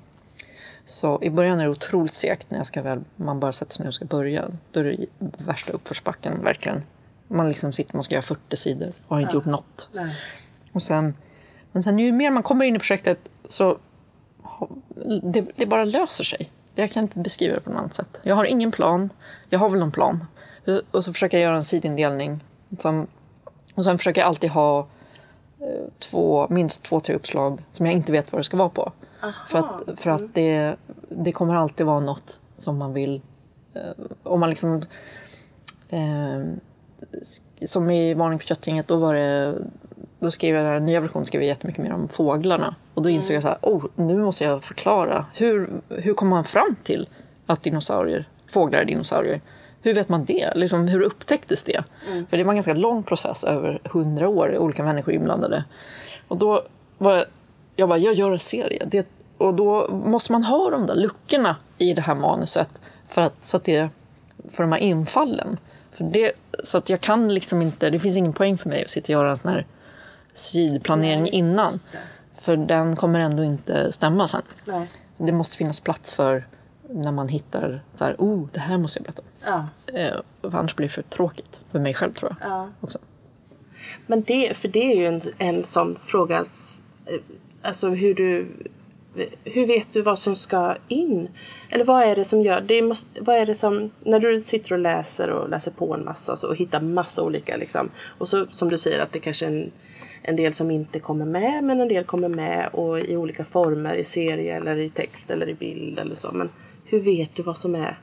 [0.85, 3.83] Så i början är det otroligt segt när jag ska väl, man bara sätter sig
[3.83, 4.45] ner och ska börja.
[4.71, 5.05] Då är det
[5.37, 6.83] värsta uppförsbacken verkligen.
[7.27, 9.37] Man liksom sitter, man ska göra 40 sidor och har inte ja.
[9.37, 9.89] gjort något.
[9.91, 10.15] Nej.
[10.71, 11.13] Och sen,
[11.71, 13.77] men sen ju mer man kommer in i projektet så
[15.23, 16.51] det, det bara löser sig.
[16.77, 18.19] Jag kan inte beskriva det på något annat sätt.
[18.23, 19.09] Jag har ingen plan.
[19.49, 20.25] Jag har väl någon plan.
[20.91, 22.43] Och så försöker jag göra en sidindelning.
[22.79, 23.07] Som,
[23.75, 24.79] och sen försöker jag alltid ha
[25.59, 28.91] eh, två, minst två, tre uppslag som jag inte vet vad det ska vara på.
[29.23, 29.33] Aha.
[29.47, 30.31] För att, för att mm.
[30.33, 30.75] det,
[31.09, 33.21] det kommer alltid vara något som man vill...
[33.73, 34.81] Eh, om man liksom...
[35.89, 36.45] Eh,
[37.65, 39.55] som i Varning för köttinget, då var det
[40.19, 42.75] då skrev jag den nya versionen skrev jag jättemycket mer om fåglarna.
[42.93, 43.35] Och då insåg mm.
[43.35, 45.25] jag så här, oh, nu måste jag förklara.
[45.33, 47.09] Hur, hur kommer man fram till
[47.45, 49.41] att dinosaurier, fåglar är dinosaurier?
[49.81, 50.53] Hur vet man det?
[50.55, 51.83] Liksom, hur upptäcktes det?
[52.07, 52.25] Mm.
[52.27, 55.63] För det var en ganska lång process, över hundra år, olika människor inblandade.
[56.27, 56.63] Och då
[56.97, 57.25] var
[57.75, 58.83] jag, bara, jag gör en serie.
[58.85, 62.69] Det, och då måste man ha de där luckorna i det här manuset
[63.07, 63.89] för att, så att det,
[64.51, 65.57] för de här infallen.
[65.91, 66.31] För det,
[66.63, 69.09] så att jag kan liksom inte, det finns ingen poäng för mig att sitta och
[69.09, 69.65] göra en sån här
[70.37, 71.71] sidplanering Nej, innan.
[72.39, 74.41] För den kommer ändå inte stämma sen.
[74.65, 74.87] Nej.
[75.17, 76.47] Det måste finnas plats för
[76.89, 79.27] när man hittar så här, oh, det här måste jag berätta om.
[79.85, 79.93] Ja.
[79.99, 82.49] Eh, för annars blir det för tråkigt för mig själv tror jag.
[82.51, 82.69] Ja.
[82.81, 82.99] Också.
[84.07, 87.19] Men det, för det är ju en, en sån fråga, eh,
[87.61, 88.47] alltså hur du
[89.43, 91.29] hur vet du vad som ska in?
[91.69, 94.73] Eller vad är det som gör, det måste, vad är det som, när du sitter
[94.73, 98.45] och läser och läser på en massa så, och hittar massa olika liksom, och så
[98.49, 99.71] som du säger att det kanske är en
[100.21, 103.95] en del som inte kommer med men en del kommer med och i olika former
[103.95, 106.31] i serie eller i text eller i bild eller så.
[106.31, 106.49] Men
[106.85, 107.99] hur vet du vad som är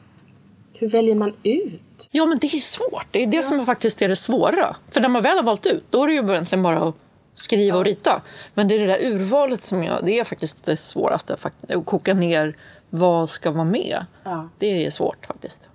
[0.75, 2.09] hur väljer man ut?
[2.11, 3.07] Ja, men det är svårt.
[3.11, 3.43] Det är det ja.
[3.43, 4.77] som faktiskt är det svåra.
[4.91, 6.95] För när man väl har valt ut, då är det ju egentligen bara att
[7.35, 7.79] skriva ja.
[7.79, 8.23] och rita.
[8.55, 11.37] Men det är det där urvalet som jag, det är faktiskt det svåraste.
[11.69, 12.57] Att koka ner
[12.91, 14.07] vad ska vara med.
[14.25, 14.49] Ja.
[14.59, 15.69] Det är svårt faktiskt.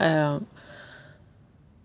[0.00, 0.38] Uh,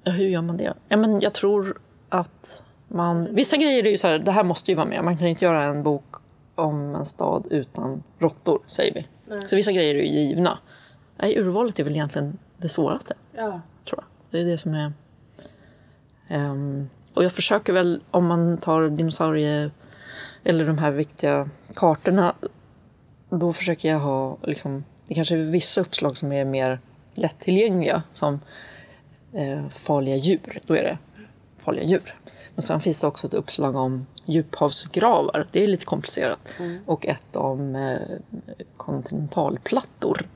[0.04, 0.74] hur gör man det?
[0.89, 1.78] Ja, men jag tror
[2.10, 5.04] att man, vissa grejer är ju så här, det här måste ju vara med.
[5.04, 6.15] Man kan ju inte göra en bok
[6.56, 9.08] om en stad utan råttor, säger vi.
[9.28, 9.50] Nej.
[9.50, 10.60] Så vissa grejer är ju givna.
[11.17, 13.13] Nej, urvalet är väl egentligen det svåraste.
[13.36, 13.62] Ja.
[13.89, 14.04] Tror jag.
[14.32, 14.93] Det är det som är...
[16.30, 19.71] Um, och jag försöker väl, om man tar dinosaurier
[20.43, 22.34] eller de här viktiga kartorna,
[23.30, 26.80] då försöker jag ha liksom, det kanske är vissa uppslag som är mer
[27.13, 28.39] lättillgängliga som
[29.34, 30.60] eh, farliga djur.
[30.65, 30.97] Då är det
[31.58, 32.16] farliga djur.
[32.58, 35.48] Men sen finns det också ett uppslag om djuphavsgravar.
[35.52, 36.39] Det är lite komplicerat.
[36.60, 36.80] Mm.
[36.86, 37.98] Och ett om eh,
[38.78, 40.28] kontinentalplattor.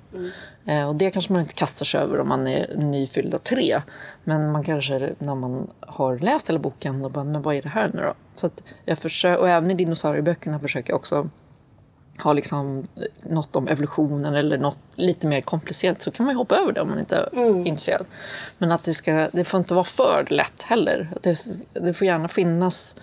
[0.66, 3.82] Eh, och det kanske man inte kastar sig över om man är nyfyllda tre.
[4.24, 7.70] Men man kanske när man har läst hela boken, då bara, men vad är det
[7.70, 8.14] här nu då?
[8.36, 8.50] Så
[8.86, 11.30] jag försöker, och även i dinosaurieböckerna försöker jag också
[12.24, 12.84] ha liksom
[13.22, 16.82] något om evolutionen eller något lite mer komplicerat så kan man ju hoppa över det
[16.82, 18.06] om man inte är intresserad.
[18.58, 21.10] Men att det, ska, det får inte vara för lätt heller.
[21.22, 22.96] Det, det får gärna finnas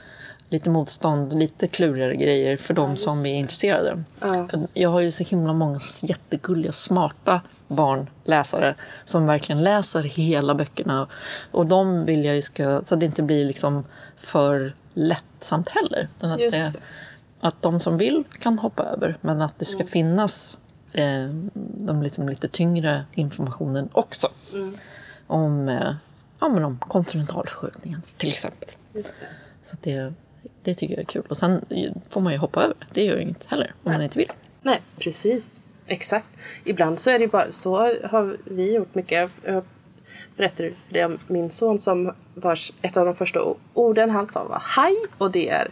[0.48, 4.02] lite motstånd, lite klurigare grejer för de som är intresserade.
[4.20, 4.48] Ja.
[4.48, 11.06] För Jag har ju så himla många jättegulliga, smarta barnläsare som verkligen läser hela böckerna.
[11.50, 13.84] Och de vill jag ju ska, så att det inte blir liksom
[14.16, 16.08] för lättsamt heller.
[16.20, 16.72] Att, det.
[17.40, 20.58] Att de som vill kan hoppa över, men att det ska finnas
[20.92, 24.28] eh, de liksom lite tyngre informationen också.
[25.26, 25.94] Om, eh,
[26.40, 28.68] ja, men om kontinentalförskjutningen till exempel.
[28.94, 29.26] Just det.
[29.62, 30.14] Så det,
[30.62, 31.22] det tycker jag är kul.
[31.28, 31.64] Och sen
[32.08, 32.76] får man ju hoppa över.
[32.92, 34.32] Det gör ju inget heller om man inte vill.
[34.62, 35.62] Nej, precis.
[35.86, 36.26] Exakt.
[36.64, 39.30] Ibland så är det bara så har vi gjort mycket.
[39.44, 39.64] Jag
[40.36, 43.40] berättade för det om min son som vars ett av de första
[43.74, 45.68] orden han sa var haj och det är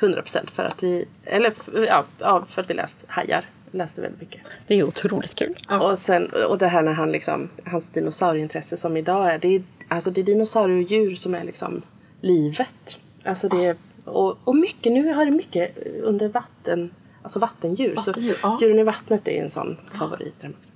[0.00, 1.52] 100% för att vi, eller
[1.86, 3.44] ja, ja, för att vi läst hajar.
[3.72, 4.40] Läste väldigt mycket.
[4.66, 5.58] Det är otroligt kul.
[5.68, 9.62] Och, sen, och det här när han liksom, hans dinosaurieintresse som idag är, det är,
[9.88, 11.82] alltså det är dinosaurier och djur som är liksom
[12.20, 12.98] livet.
[13.24, 16.90] Alltså det är, och, och mycket, nu har det mycket under vatten,
[17.22, 17.94] alltså vattendjur.
[17.94, 18.58] Vattendjur, så ja.
[18.60, 20.34] djuren i vattnet är en sån favorit.
[20.40, 20.72] för dem också.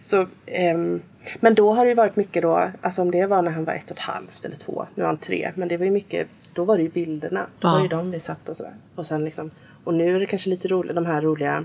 [0.00, 1.02] Så, ehm,
[1.40, 3.74] men då har det ju varit mycket då, alltså om det var när han var
[3.74, 6.28] ett och ett halvt eller två, nu är han tre, men det var ju mycket,
[6.56, 7.96] då var det ju bilderna, då var det ju Ja.
[7.96, 8.72] de vi satt och sådär.
[8.94, 9.50] Och sen liksom,
[9.84, 11.64] och nu är det kanske lite roligt, de här roliga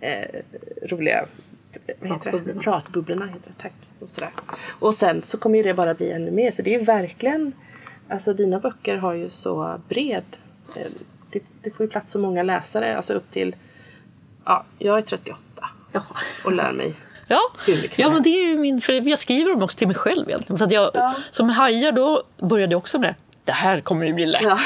[0.00, 0.40] eh,
[0.82, 1.24] roliga
[2.00, 2.60] vad heter det?
[2.60, 3.26] Pratbubblorna.
[3.26, 3.72] Heter det, tack.
[4.00, 4.30] Och, sådär.
[4.68, 6.50] och sen så kommer ju det bara bli ännu mer.
[6.50, 7.52] Så det är verkligen,
[8.08, 10.24] alltså dina böcker har ju så bred,
[10.76, 10.86] eh,
[11.30, 13.56] det, det får ju plats så många läsare, alltså upp till,
[14.44, 15.40] ja, jag är 38
[15.92, 16.02] Ja.
[16.44, 16.94] och lär mig.
[17.30, 17.40] Ja,
[17.96, 20.58] ja men det är ju min, för jag skriver dem också till mig själv egentligen.
[20.58, 21.14] För att jag, Ja.
[21.30, 23.14] Som hajar då började jag också med
[23.48, 24.42] det här kommer ju bli lätt.
[24.42, 24.58] Ja.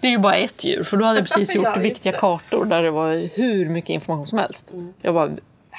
[0.00, 0.84] Det är ju bara ett djur.
[0.84, 2.18] För då hade jag precis gjort Ja, viktiga det.
[2.18, 4.70] kartor där det var hur mycket information som helst.
[4.72, 4.92] Mm.
[5.02, 5.30] Jag bara,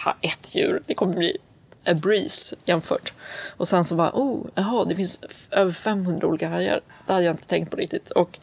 [0.06, 1.38] ha, ett djur, det kommer bli
[1.86, 3.14] a breeze jämfört.
[3.58, 5.20] Och sen så bara, oh, jaha, det finns
[5.52, 6.82] över 500 olika hajar.
[7.08, 8.12] Det hade jag inte tänkt på riktigt.
[8.12, 8.40] Och,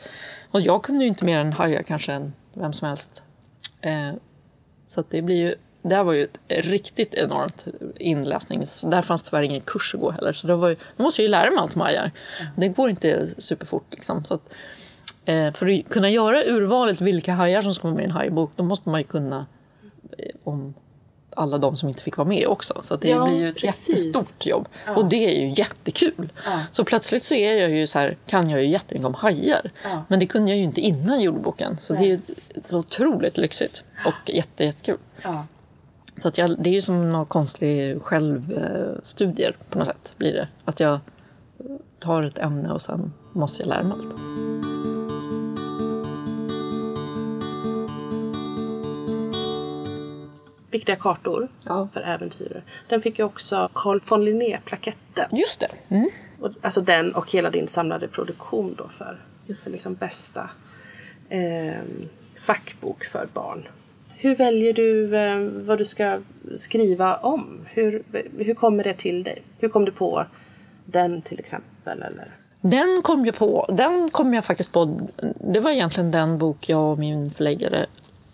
[0.51, 3.23] och jag kunde ju inte mer än hajar kanske än vem som helst.
[3.81, 4.13] Eh,
[4.85, 7.64] så det blir ju, det här var ju ett riktigt enormt
[7.97, 8.81] inläsnings...
[8.81, 10.33] Där fanns tyvärr ingen kurs att gå heller.
[10.33, 12.11] Så det var ju, då måste jag ju lära mig allt om hajar.
[12.57, 14.25] Det går inte superfort liksom.
[14.25, 14.43] Så att,
[15.25, 18.51] eh, för att kunna göra urvalet vilka hajar som ska vara med i en hajbok,
[18.57, 19.47] då måste man ju kunna
[20.19, 20.75] eh, om
[21.37, 22.81] alla de som inte fick vara med också.
[22.83, 24.07] Så det Ja, blir ju ett precis.
[24.07, 24.69] jättestort jobb.
[24.97, 26.33] Och det är ju jättekul.
[26.45, 26.61] Ja.
[26.73, 29.71] Så plötsligt så är jag ju så här, kan jag ju jättemycket om hajar.
[29.85, 30.05] Ja.
[30.09, 31.79] Men det kunde jag ju inte innan jordboken.
[31.83, 32.21] Så det är ju
[32.64, 34.99] så otroligt lyxigt och jätte, jättekul.
[35.23, 35.47] Ja.
[36.21, 40.15] Så att jag, det är ju som någon konstig självstudier på något sätt.
[40.17, 40.49] blir det.
[40.65, 40.99] Att jag
[41.99, 44.21] tar ett ämne och sen måste jag lära mig allt.
[50.71, 51.89] Viktiga kartor Ja.
[51.93, 52.63] för äventyrer.
[52.89, 55.29] Den fick ju också Carl von Linné-plaketten.
[55.33, 55.69] Just det.
[55.89, 56.11] Mm.
[56.41, 59.19] Och, alltså den och hela din samlade produktion då för,
[59.65, 60.51] för liksom bästa
[61.29, 61.81] eh,
[62.41, 63.69] fackbok för barn.
[64.23, 66.19] Hur väljer du eh, vad du ska
[66.55, 67.67] skriva om?
[67.67, 68.03] Hur,
[68.39, 69.43] hur kommer det till dig?
[69.59, 70.25] Hur kom du på
[70.85, 72.03] den till exempel?
[72.03, 72.37] Eller?
[72.61, 73.67] Den kom jag på.
[73.69, 75.01] Den kom jag faktiskt på.
[75.41, 77.87] Det var egentligen den bok jag och min förläggare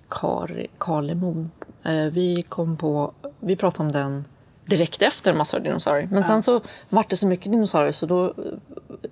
[0.08, 1.50] Kar, Karlemon,
[1.84, 3.12] eh, vi kom på.
[3.40, 4.24] Vi pratade om den
[4.64, 6.08] direkt efter Massor av dinosaurier.
[6.12, 8.32] Men sen så vart det så mycket dinosaurier så då eh,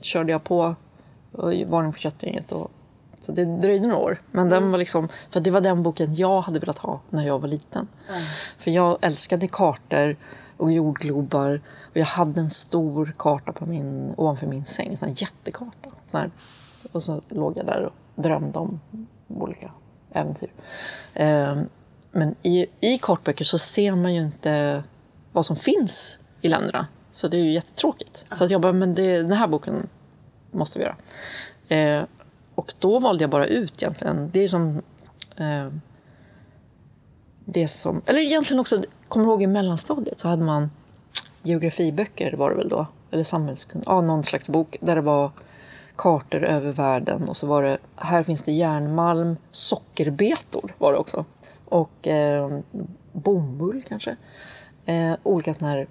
[0.00, 0.74] körde jag på
[1.32, 2.52] och Varning för köttgänget.
[2.52, 2.70] Och,
[3.24, 4.22] så det dröjde några år.
[4.30, 7.38] Men den var liksom, för det var den boken jag hade velat ha när jag
[7.38, 7.88] var liten.
[8.58, 10.16] För jag älskade kartor
[10.56, 11.60] och jordglobar.
[11.82, 15.90] Och jag hade en stor karta på min, ovanför min säng, en jättekarta.
[16.10, 16.30] Sån här.
[16.92, 18.80] Och så låg jag där och drömde om
[19.28, 19.70] olika
[20.12, 20.50] äventyr.
[21.14, 21.68] Ehm,
[22.10, 24.84] men i, i kartböcker så ser man ju inte
[25.32, 26.86] vad som finns i länderna.
[27.12, 28.24] Så det är ju jättetråkigt.
[28.32, 29.88] Så att jag bara, men det, den här boken
[30.50, 30.96] måste vi göra.
[31.68, 32.04] Eh,
[32.54, 34.30] och då valde jag bara ut egentligen.
[34.32, 34.82] Det är som...
[35.36, 35.68] Eh,
[37.46, 40.70] det som eller egentligen också, kommer du ihåg i mellanstadiet så hade man
[41.42, 45.30] geografiböcker var det väl då, eller samhällskunskap, ja någon slags bok där det var
[45.96, 51.24] kartor över världen och så var det, här finns det järnmalm, sockerbetor var det också
[51.64, 52.58] och eh,
[53.12, 54.16] bomull kanske.
[54.86, 55.86] Eh, olika sådana här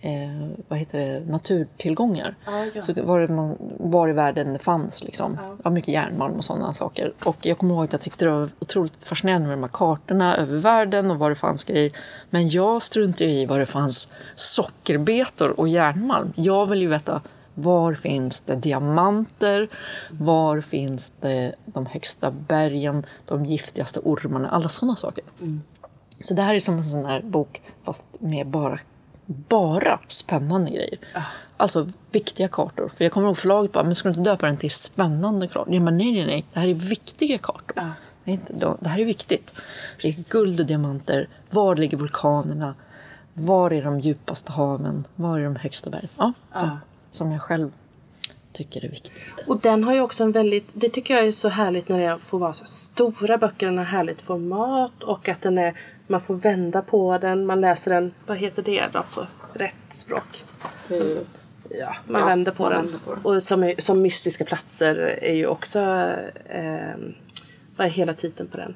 [0.00, 2.34] eh, vad heter det, naturtillgångar.
[2.46, 2.82] Ja, ja.
[2.82, 5.38] Så var, det man, var i världen det fanns liksom.
[5.64, 5.70] Ja.
[5.70, 7.12] mycket järnmalm och sådana saker.
[7.24, 10.36] Och jag kommer ihåg att jag tyckte det var otroligt fascinerande med de här kartorna
[10.36, 11.92] över världen och var det fanns grejer.
[12.30, 16.32] Men jag struntade i var det fanns sockerbetor och järnmalm.
[16.36, 17.22] Jag vill ju veta
[17.54, 19.68] var finns det diamanter?
[20.10, 23.06] Var finns det de högsta bergen?
[23.26, 24.48] De giftigaste ormarna?
[24.48, 25.24] Alla sådana saker.
[26.20, 28.78] Så det här är som en sån här bok fast med bara,
[29.30, 30.98] bara spännande grejer.
[31.56, 32.92] Alltså viktiga kartor.
[32.96, 35.74] För jag kommer ihåg förlaget bara, men ska du inte döpa den till spännande kartor?
[35.74, 36.46] Ja, men nej, nej, nej.
[36.52, 37.72] Det här är viktiga kartor.
[37.76, 37.90] Ja.
[38.24, 39.50] Det, är inte, det här är viktigt.
[40.02, 41.28] Det är guld och diamanter.
[41.50, 42.74] Var ligger vulkanerna?
[43.34, 45.06] Var är de djupaste haven?
[45.14, 46.08] Var är de högsta bergen?
[46.16, 46.78] Ja, så, Ja.
[47.10, 47.70] Som jag själv
[48.52, 49.22] tycker är viktigt.
[49.46, 52.18] Och den har ju också en väldigt, det tycker jag är så härligt när det
[52.18, 55.74] får vara så här stora böcker, den har härligt format och att den är,
[56.10, 60.44] man får vända på den, man läser den, vad heter det då på rätt språk?
[61.78, 62.82] Ja, man Ja, vänder på man den.
[62.82, 63.24] vänder på den.
[63.24, 65.78] Och som, som Mystiska platser är ju också,
[66.48, 66.94] eh,
[67.76, 68.74] vad är hela titeln på den?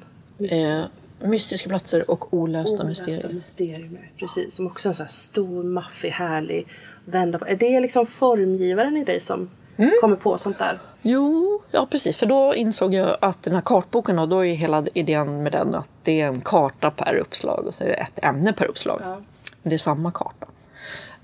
[0.51, 0.83] Eh,
[1.19, 3.33] mystiska platser och olösta Olösta mysterier.
[3.33, 4.11] mysterier.
[4.19, 6.67] Precis, som också är en så här stor, maffig, härlig
[7.05, 7.47] vända på.
[7.47, 9.91] Är det liksom formgivaren i dig som Mm.
[10.01, 10.79] kommer på sånt där?
[11.07, 12.17] Jo, ja precis.
[12.17, 15.75] För då insåg jag att den här kartboken, och då är hela idén med den
[15.75, 18.99] att det är en karta per uppslag och så är det ett ämne per uppslag.
[19.03, 19.17] Ja.
[19.63, 20.47] Det är samma karta.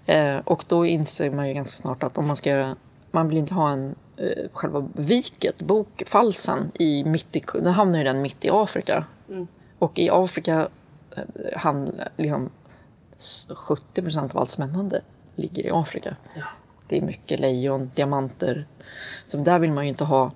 [0.05, 2.75] Eh, och då inser man ju ganska snart att om man ska göra,
[3.11, 8.03] man vill inte ha en eh, själva viket, bokfalsen, i mitt i, då hamnar ju
[8.05, 9.05] den mitt i Afrika.
[9.79, 10.67] Och i Afrika
[11.15, 11.23] eh,
[11.59, 12.49] handlar liksom
[13.17, 15.01] s- 70 procent av allt spännande
[15.35, 16.15] ligger i Afrika.
[16.87, 18.67] Det är mycket lejon, diamanter.
[19.27, 20.31] Så där vill man ju inte ha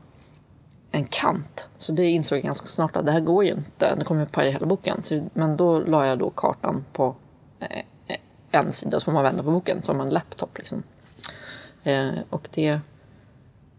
[0.91, 1.68] en kant.
[1.78, 3.96] Så det insåg jag ganska snart att det här går ju inte.
[3.96, 5.04] Det kommer ju paja hela boken.
[5.04, 7.15] Så, men då la jag då kartan på
[7.60, 8.15] eh,
[8.52, 10.58] en sida så får man vända på boken som en laptop.
[10.58, 10.84] Liksom.
[11.84, 12.80] Eh, och det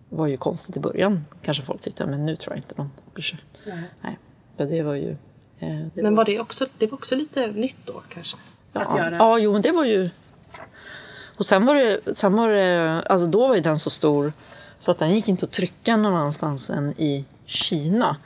[0.09, 1.25] var ju konstigt i början.
[1.43, 3.39] Kanske folk tyckte, men nu tror jag inte någon bryr sig.
[4.03, 4.19] Nej.
[4.57, 5.11] Så det var ju...
[5.59, 8.37] Eh, det Men var det också, det var också lite nytt då kanske?
[8.73, 9.17] Att Ja, göra?
[9.17, 10.11] ja jo, men det var ju...
[11.39, 14.33] Och sen var det, sen var det, alltså då var ju den så stor
[14.79, 18.17] så att den gick inte att trycka någon annanstans än i Kina.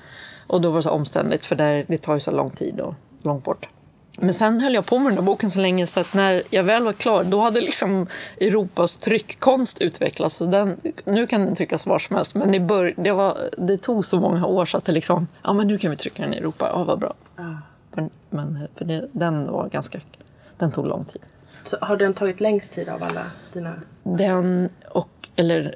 [0.47, 2.95] Och då var det så omständigt för där, det tar ju så lång tid och
[3.23, 3.69] långt bort.
[4.19, 6.63] Men sen höll jag på med den där boken så länge så att när jag
[6.63, 8.07] väl var klar då hade liksom
[8.41, 10.37] Europas tryckkonst utvecklats.
[10.37, 13.77] Så den, nu kan den tryckas var som helst men det, bör, det, var, det
[13.77, 16.35] tog så många år så att det liksom, ja men nu kan vi trycka den
[16.35, 17.15] i Europa, ja vad bra.
[17.93, 20.01] Men, men för det, den var ganska,
[20.59, 21.23] den tog lång tid.
[21.65, 23.75] Så har den tagit längst tid av alla dina...
[24.03, 25.75] Den och, eller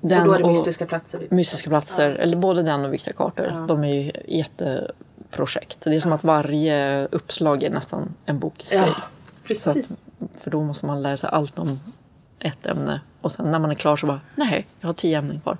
[0.00, 1.26] den och då är det mystiska platser?
[1.30, 3.66] mystiska platser, eller både den och Viktiga kartor.
[3.68, 5.80] De är ju jätteprojekt.
[5.80, 8.78] Det är som att varje uppslag är nästan en bok i sig.
[8.78, 9.02] Ja,
[9.44, 9.90] precis.
[9.90, 11.80] att, för då måste man lära sig allt om
[12.38, 13.00] ett ämne.
[13.20, 15.58] Och sen när man är klar så bara, nej, jag har tio ämnen kvar.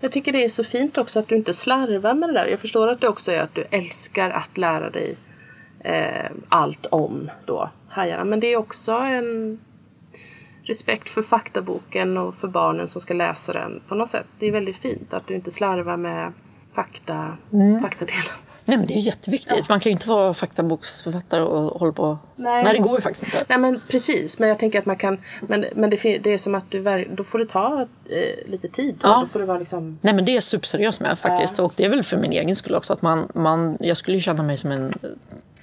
[0.00, 2.46] Jag tycker det är så fint också att du inte slarvar med det där.
[2.46, 5.16] Jag förstår att det också är att du älskar att lära dig
[5.80, 8.24] eh, allt om då hajarna.
[8.24, 9.60] Men det är också en
[10.66, 14.26] respekt för faktaboken och för barnen som ska läsa den på något sätt.
[14.38, 16.32] Det är väldigt fint att du inte slarvar med
[16.74, 17.80] fakta, Mm.
[17.80, 18.34] faktadelen.
[18.68, 19.68] Nej men det är ju jätteviktigt.
[19.68, 22.18] Man kan ju inte vara faktaboksförfattare och hålla på.
[22.36, 22.64] Nej.
[22.64, 23.44] Nej, det går ju faktiskt inte.
[23.48, 26.54] Nej men precis, men jag tänker att man kan Men, men det, det är som
[26.54, 28.98] att du Då får det ta eh, lite tid.
[29.02, 29.20] Ja.
[29.20, 31.58] då får det vara liksom Nej men det är jag superseriös med faktiskt.
[31.58, 32.92] Och det är väl för min egen skull också.
[32.92, 34.94] Att man, man, jag skulle ju känna mig som en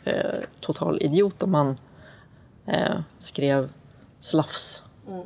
[0.04, 0.14] eh,
[0.60, 1.78] total idiot om man
[2.68, 3.70] eh, skrev
[4.20, 4.84] slafs.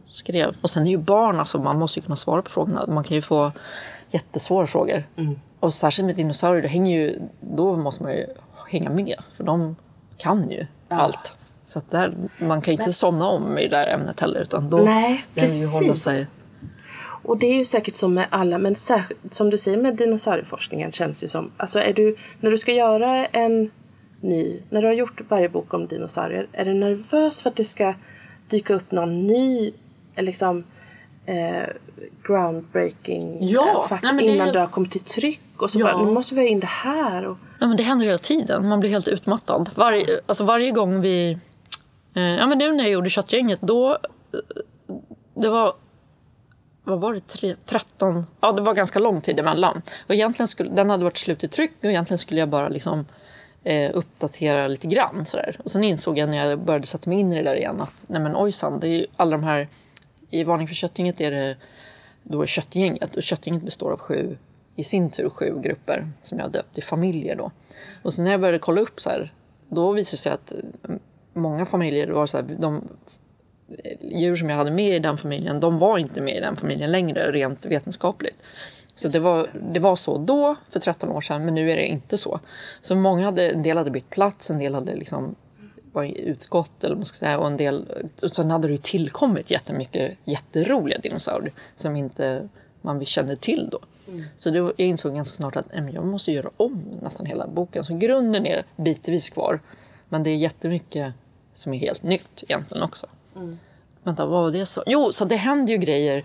[0.08, 0.56] Skrev.
[0.62, 2.86] Och sen är ju barn, alltså, man måste ju kunna svara på frågorna.
[2.88, 3.52] Man kan ju få
[4.12, 5.04] jättesvåra frågor.
[5.60, 8.28] Och särskilt med dinosaurier, då, hänger ju, då måste man ju
[8.68, 9.16] hänga med.
[9.38, 9.76] För de
[10.18, 11.34] kan ju allt.
[11.68, 14.42] Så att där, man kan ju inte somna om i det där ämnet heller.
[14.42, 16.04] Utan då Nej, ju hålla precis.
[16.04, 16.28] sig
[17.28, 20.92] Och det är ju säkert så med alla, men särskilt som du säger med dinosaurieforskningen
[20.92, 23.72] känns det som, alltså är du, när du ska göra en
[24.22, 27.66] ny, när du har gjort varje bok om dinosaurier, är du nervös för att det
[27.66, 27.94] ska
[28.50, 29.72] dyka upp någon ny,
[30.16, 30.64] liksom,
[31.26, 31.70] eh,
[32.24, 35.86] groundbreaking Ja, eh, det är- innan du har kommit till tryck och så Ja.
[35.86, 38.68] bara, nu måste vi ha in det här och Ja, men det händer hela tiden.
[38.68, 39.70] Man blir helt utmattad.
[39.76, 41.38] Varje, alltså varje gång vi...
[42.14, 43.92] Eh, ja, men nu när jag gjorde Köttgänget, då...
[43.92, 43.98] Eh,
[45.34, 45.74] det var...
[46.84, 47.28] Vad var det?
[47.28, 48.26] Tre, 13...
[48.42, 49.82] Ja, det var ganska lång tid emellan.
[50.08, 53.06] Och egentligen skulle, den hade varit slut i tryck och egentligen skulle jag bara liksom
[53.68, 55.26] eh, uppdatera lite grann.
[55.26, 55.60] Sådär.
[55.64, 57.94] Och sen insåg jag när jag började sätta mig in i det där igen att
[58.08, 59.68] nej men ojsan, det är ju alla de här...
[60.30, 61.56] I Varning för Köttgänget är det
[62.24, 64.38] då är Köttgänget och Köttgänget består av sju,
[64.76, 67.52] i sin tur sju grupper som jag har döpt i familjer då.
[68.04, 69.34] Och sen när jag började kolla upp så här,
[69.70, 70.52] då visade det sig att
[70.88, 71.00] mm,
[71.34, 72.90] många familjer var så här, de
[73.84, 76.56] eh, djur som jag hade med i den familjen, de var inte med i den
[76.56, 78.38] familjen längre rent vetenskapligt.
[78.98, 81.86] Så det var, det var så då, för 13 år sedan, men nu är det
[81.88, 82.40] inte så.
[82.82, 85.36] Så många hade, en del hade bytt plats, en del hade liksom
[85.92, 87.86] var utgått, eller man ska säga, och en del...
[88.22, 92.50] Och sen hade det ju tillkommit jättemycket jätteroliga dinosaurier som inte
[92.82, 93.80] man kände till då.
[94.08, 94.24] Mm.
[94.38, 97.84] Så det, jag insåg ganska snart att äh, jag måste göra om nästan hela boken.
[97.84, 99.60] Så grunden är bitvis kvar,
[100.10, 101.14] men det är jättemycket
[101.54, 103.08] som är helt nytt egentligen också.
[103.36, 103.58] Mm.
[104.04, 104.84] Vänta, vad var det så?
[104.86, 106.24] Jo, så det händer ju grejer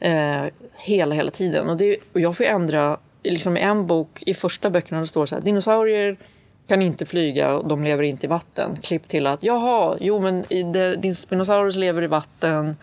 [0.00, 0.44] eh,
[0.76, 1.68] hela, hela tiden.
[1.68, 5.26] Och, det, och jag får ändra, liksom i en bok, i första böckerna det står
[5.26, 6.16] så här, dinosaurier
[6.66, 8.78] kan inte flyga och de lever inte i vatten.
[8.82, 12.76] Klipp till att jaha, jo men det, din Spinosaurus lever i vatten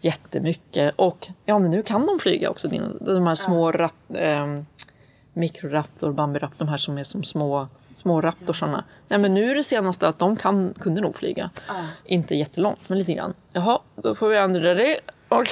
[0.00, 2.68] jättemycket och ja men nu kan de flyga också.
[3.00, 3.78] De här små ja.
[3.78, 4.60] rap, eh,
[5.32, 8.84] mikroraptor, bambiraptor, de här som är som små små raptorsarna.
[9.08, 11.50] Nej men nu är det senaste att de kan, kunde nog flyga.
[11.68, 11.74] Ja.
[12.04, 13.34] Inte jättelångt, men lite grann.
[13.52, 15.00] Jaha, då får vi ändra det.
[15.28, 15.46] Och,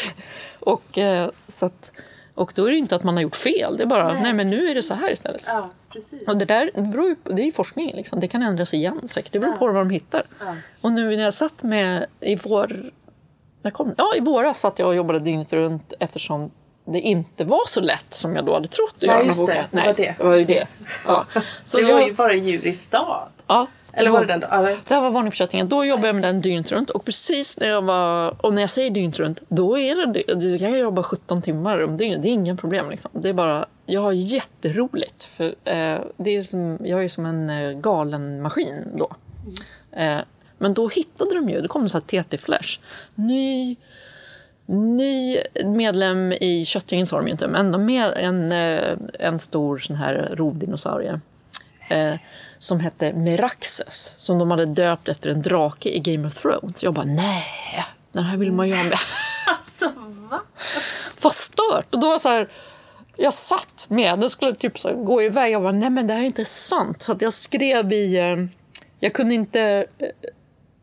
[0.60, 1.92] och, eh, så att,
[2.34, 4.32] och då är det inte att man har gjort fel, det är bara, nej, nej
[4.32, 5.42] men nu är det så här istället.
[5.46, 6.28] Ja, precis.
[6.28, 8.20] Och det där det beror ju, det är forskning, liksom.
[8.20, 9.32] det kan ändras igen säkert.
[9.32, 9.58] Det beror ja.
[9.58, 10.22] på vad de hittar.
[10.40, 10.56] Ja.
[10.80, 12.90] Och nu när jag satt med i vår...
[13.62, 16.50] När kom, ja, i våras satt jag och jobbade dygnet runt eftersom
[16.84, 19.16] det inte var så lätt som jag då hade trott att göra.
[19.16, 19.66] Nej, just det.
[19.70, 20.14] Nej, det var det.
[20.18, 20.66] Det var ju det.
[21.06, 21.26] Ja.
[21.64, 23.28] Så det var ju bara djur i stad.
[23.46, 23.66] Ja,
[23.96, 24.46] eller var det den då?
[24.46, 24.78] Eller?
[24.88, 25.68] Det här var varningsförsättningen.
[25.68, 26.90] Då jobbade jag med den dygnet runt.
[26.90, 28.46] Och precis när jag var...
[28.46, 30.34] Och när jag säger dygnet runt, då är det...
[30.34, 32.22] Du kan jobba 17 timmar om dygnet.
[32.22, 32.90] Det är inga problem.
[32.90, 33.10] Liksom.
[33.14, 33.66] Det är bara...
[33.86, 35.24] Jag har jätteroligt.
[35.24, 39.12] För, eh, det är som, jag är som en eh, galen maskin då.
[39.92, 40.18] Mm.
[40.18, 40.24] Eh,
[40.58, 41.60] men då hittade de ju...
[41.60, 42.78] Det kom en TT-flash.
[43.14, 43.76] Ny...
[44.66, 49.96] Ny medlem i köttgänget sa de ju inte, men med en, eh, en stor sån
[49.96, 51.20] här rovdinosaurie.
[51.88, 52.14] Eh,
[52.58, 56.82] som hette Meraxes, som de hade döpt efter en drake i Game of Thrones.
[56.82, 57.44] Jag bara, nej,
[58.12, 58.98] den här vill man ju ha med.
[59.46, 59.92] alltså,
[60.30, 60.40] va?
[61.20, 61.94] Vad stört!
[61.94, 62.48] Och då var så här,
[63.16, 65.52] jag satt med, den skulle typ så gå iväg.
[65.52, 67.02] Jag bara, nej men det här är inte sant.
[67.02, 68.36] Så jag skrev i, eh,
[69.00, 70.08] jag kunde inte, eh,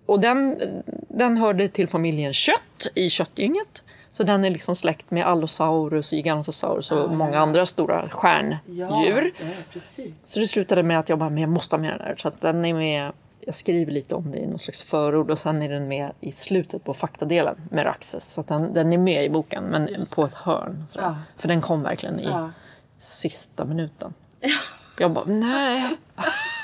[0.05, 0.59] och den,
[1.07, 3.83] den hörde till familjen kött i köttgänget.
[4.11, 9.33] Så den är liksom släkt med Allosaurus, Gigantosaurus och ah, många andra stora stjärndjur.
[9.39, 9.81] Ja, ja,
[10.23, 12.15] så det slutade med att jag bara, men jag måste ha med den där.
[12.17, 15.39] Så att den är med, jag skriver lite om det i någon slags förord och
[15.39, 18.33] sen är den med i slutet på faktadelen med Raxes.
[18.33, 20.83] Så den, den är med i boken, men Just på ett hörn.
[20.95, 21.15] Ja.
[21.37, 22.49] För den kom verkligen i
[22.97, 24.13] sista minuten.
[24.99, 25.97] Jag bara, nej.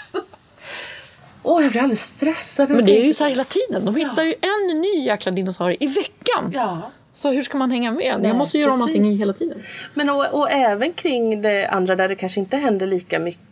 [1.43, 2.69] Åh, oh, jag blir alldeles stressad.
[2.69, 3.85] Men det är ju så hela tiden.
[3.85, 6.51] De hittar ju en ny jäkla dinosaurie i veckan.
[6.53, 6.91] Ja.
[7.17, 8.15] Så hur ska man hänga med?
[8.19, 8.79] Nej, jag måste göra precis.
[8.79, 9.57] någonting hela tiden.
[9.93, 13.47] Men och, och, även kring det andra där det kanske inte händer lika mycket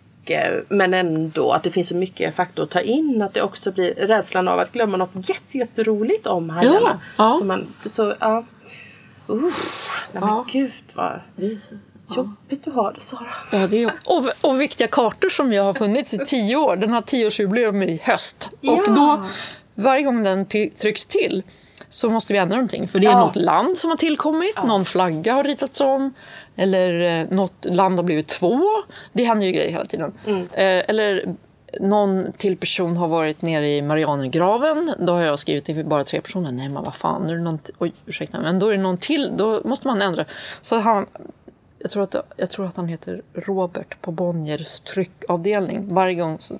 [0.69, 3.21] men ändå att det finns så mycket fakta att ta in.
[3.21, 6.99] Att det också blir rädslan av att glömma något jätte, jätteroligt om hajarna.
[7.17, 7.37] Ja, ja.
[7.39, 8.45] Så man, så, ja.
[9.29, 9.51] Uh, nej
[10.11, 10.19] ja.
[10.35, 11.19] men gud vad
[12.15, 13.27] jobbigt du har det Sara.
[13.51, 16.75] Ja, det är och, och viktiga kartor som jag har funnits i tio år.
[16.75, 18.49] Den har tioårsjubileum i höst.
[18.61, 18.71] Ja.
[18.71, 19.25] Och då,
[19.75, 21.43] varje gång den trycks till
[21.89, 22.87] så måste vi ändra någonting.
[22.87, 23.19] För det är ja.
[23.19, 24.63] något land som har tillkommit, ja.
[24.65, 26.13] någon flagga har ritats om.
[26.55, 28.61] Eller eh, något land har blivit två.
[29.13, 30.13] Det händer ju grejer hela tiden.
[30.25, 30.41] Mm.
[30.41, 31.35] Eh, eller
[31.79, 34.93] någon till person har varit nere i Marianergraven.
[34.99, 36.51] Då har jag skrivit till bara tre personer.
[36.51, 38.39] Nej men vad fan, är det någon Oj, ursäkta.
[38.39, 39.33] Men då är det någon till.
[39.37, 40.25] Då måste man ändra.
[40.61, 41.05] Så han,
[41.85, 45.93] jag tror att, jag tror att han heter Robert på Bonniers tryckavdelning.
[45.93, 46.59] Varje gång så,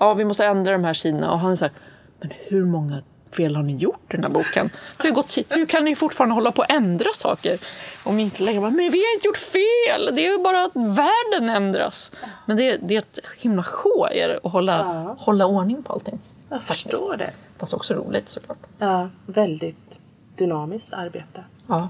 [0.00, 1.32] ja vi måste ändra de här sidorna.
[1.32, 1.74] Och han är så här,
[2.20, 4.70] men hur många fel har ni gjort i den här boken?
[4.98, 7.58] Hur, gått, hur kan ni fortfarande hålla på att ändra saker?
[8.04, 10.14] Om inte längre bara, men vi har inte gjort fel!
[10.14, 12.12] Det är bara att världen ändras.
[12.46, 15.16] Men det, det är ett himla sjå att hålla, ja.
[15.18, 16.20] hålla ordning på allting.
[16.48, 17.30] Jag förstår det.
[17.58, 18.58] Fast också roligt såklart.
[18.78, 20.00] Ja, väldigt
[20.36, 21.44] dynamiskt arbete.
[21.66, 21.88] Ja.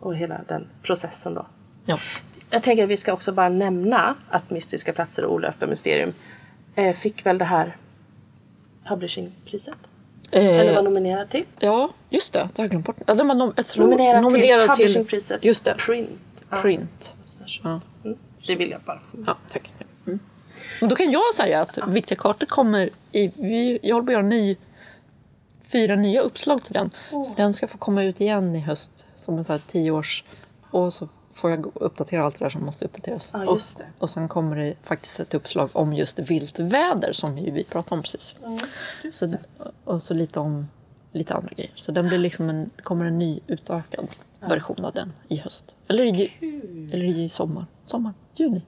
[0.00, 1.46] Och hela den processen då.
[1.88, 1.98] Ja.
[2.50, 6.12] Jag tänker att vi ska också bara nämna att Mystiska platser och olösta mysterium
[6.74, 7.76] eh, fick väl det här
[8.84, 9.76] publishingpriset.
[10.30, 11.44] Eh, Eller var nominerad till.
[11.58, 12.38] Ja, just det.
[12.38, 12.96] Det har jag glömt bort.
[13.06, 15.44] Ja, de var nom jag tror, nominerad, nominerad till publishingpriset.
[15.44, 15.74] Just det.
[15.78, 16.10] Print.
[16.62, 17.16] Print.
[17.62, 17.80] Ja.
[18.04, 18.18] Mm.
[18.46, 19.72] Det vill jag bara få Ja, tack.
[20.06, 20.18] Mm.
[20.80, 23.30] Då kan jag säga att Viktiga kartor kommer i...
[23.34, 24.56] Vi, jag håller på att göra ny,
[25.72, 26.90] fyra nya uppslag till den.
[27.12, 27.36] Oh.
[27.36, 30.24] Den ska få komma ut igen i höst som en så här tioårs...
[30.70, 31.08] Och så
[31.38, 33.30] får jag uppdatera allt det där som måste uppdateras.
[33.32, 33.60] Ja, och,
[33.98, 38.34] och sen kommer det faktiskt ett uppslag om just viltväder som vi pratade om precis.
[38.42, 38.58] Ja,
[39.12, 39.36] så,
[39.84, 40.66] och så lite om
[41.12, 41.72] lite andra grejer.
[41.74, 44.08] Så den blir liksom en, kommer en ny utökad
[44.40, 44.48] ja.
[44.48, 45.76] version av den i höst.
[45.88, 46.32] Eller i,
[46.92, 47.66] eller i sommar.
[47.84, 48.62] Sommar, juni.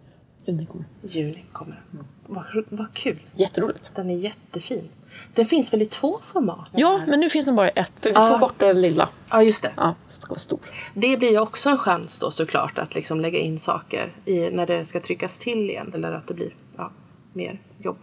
[0.44, 0.86] Juni kommer.
[1.02, 2.04] Juni kommer den.
[2.26, 3.20] Vad, vad kul.
[3.34, 3.90] Jätteroligt.
[3.94, 4.88] Den är jättefin.
[5.34, 6.68] Den finns väl i två format?
[6.72, 7.92] Ja, men nu finns den bara i ett.
[8.00, 9.08] För vi tog bort den lilla.
[9.30, 9.70] Ja, just det.
[9.76, 10.60] Ja, så ska vara stor.
[10.94, 14.66] Det blir ju också en chans då såklart att liksom lägga in saker i, när
[14.66, 15.92] det ska tryckas till igen.
[15.94, 16.90] Eller att det blir ja,
[17.32, 17.98] mer jobb.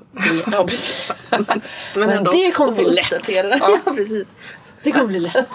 [0.52, 1.14] Ja, precis.
[1.30, 1.46] men,
[1.96, 3.30] Men det kommer bli lätt.
[3.60, 4.28] Ja, precis.
[4.84, 5.50] Det kommer bli lätt.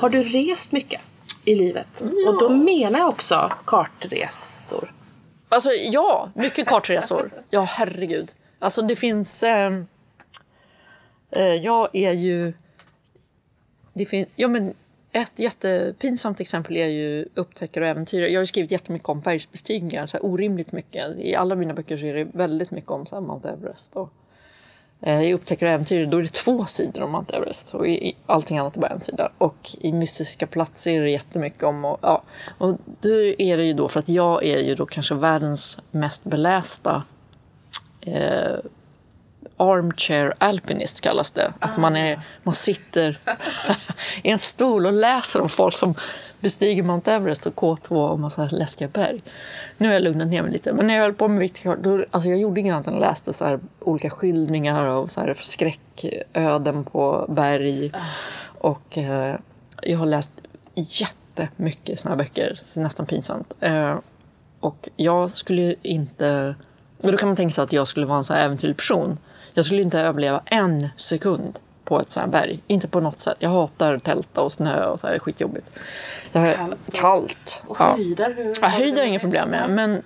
[0.00, 1.00] Har du rest mycket
[1.44, 2.02] i livet?
[2.26, 4.90] Och då menar jag också kartresor.
[5.48, 7.30] Alltså ja, mycket kartresor.
[7.50, 8.32] Ja, herregud.
[8.58, 9.42] Alltså det finns...
[9.42, 9.86] ehm,
[11.30, 12.52] eh, jag är ju...
[13.92, 14.74] Det fin, ja, men
[15.12, 18.28] ett jättepinsamt exempel är ju upptäckare och äventyrare.
[18.28, 21.18] Jag har skrivit jättemycket om bergsbestigningar, så orimligt mycket.
[21.18, 23.96] I alla mina böcker så är det väldigt mycket om så Mount Everest.
[23.96, 24.19] Och, eh,
[25.06, 28.16] I upptäckare och äventyrare då är det två sidor om Mount Everest och i, i
[28.26, 29.32] allting annat är bara en sida.
[29.38, 31.84] Och i mystiska platser är det jättemycket om...
[31.84, 32.22] Och, ja,
[32.58, 36.24] och då är det ju då för att jag är ju då kanske världens mest
[36.24, 37.02] belästa
[38.00, 38.56] eh,
[39.56, 41.52] armchair alpinist kallas det.
[41.58, 43.18] Att man, är, man sitter
[44.22, 45.94] i en stol och läser om folk som
[46.40, 49.22] bestiger Mount Everest och K2 och massa läskiga berg.
[49.78, 50.72] Nu har jag lugnat ner mig lite.
[50.72, 53.32] Men när jag höll på med Viktkartan då, alltså jag gjorde inget annat än läste
[53.32, 57.92] så här olika skildringar av så här skräcköden på berg.
[58.58, 59.36] Och eh,
[59.82, 60.42] jag har läst
[60.74, 63.54] jättemycket såna här böcker, så nästan pinsamt.
[63.60, 63.98] Eh,
[64.60, 66.54] och jag skulle ju inte...
[67.02, 69.18] Och då kan man tänka sig att jag skulle vara en så här äventyrlig person.
[69.54, 71.58] Jag skulle inte överleva en sekund
[71.90, 72.62] på ett sånt här berg.
[72.66, 73.36] Inte på något sätt.
[73.38, 75.78] Jag hatar tälta och snö och så här, det är skitjobbigt.
[76.32, 76.92] Jag, Kallt.
[76.92, 77.62] kallt.
[77.66, 77.94] Och ja.
[77.96, 78.30] höjdar?
[78.30, 80.02] Hur Ja, höjd har jag inga problem med, men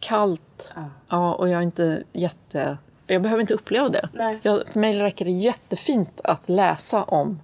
[0.00, 0.72] kallt.
[0.74, 0.84] Ja.
[1.08, 2.78] Ja, och jag är inte jätte...
[3.06, 4.08] Jag behöver inte uppleva det.
[4.12, 4.38] Nej.
[4.42, 7.40] Jag, för mig räcker det jättefint att läsa om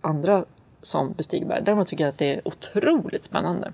[0.00, 0.44] andra
[0.80, 1.62] som bestiger berg.
[1.64, 3.72] Däremot tycker jag att det är otroligt spännande.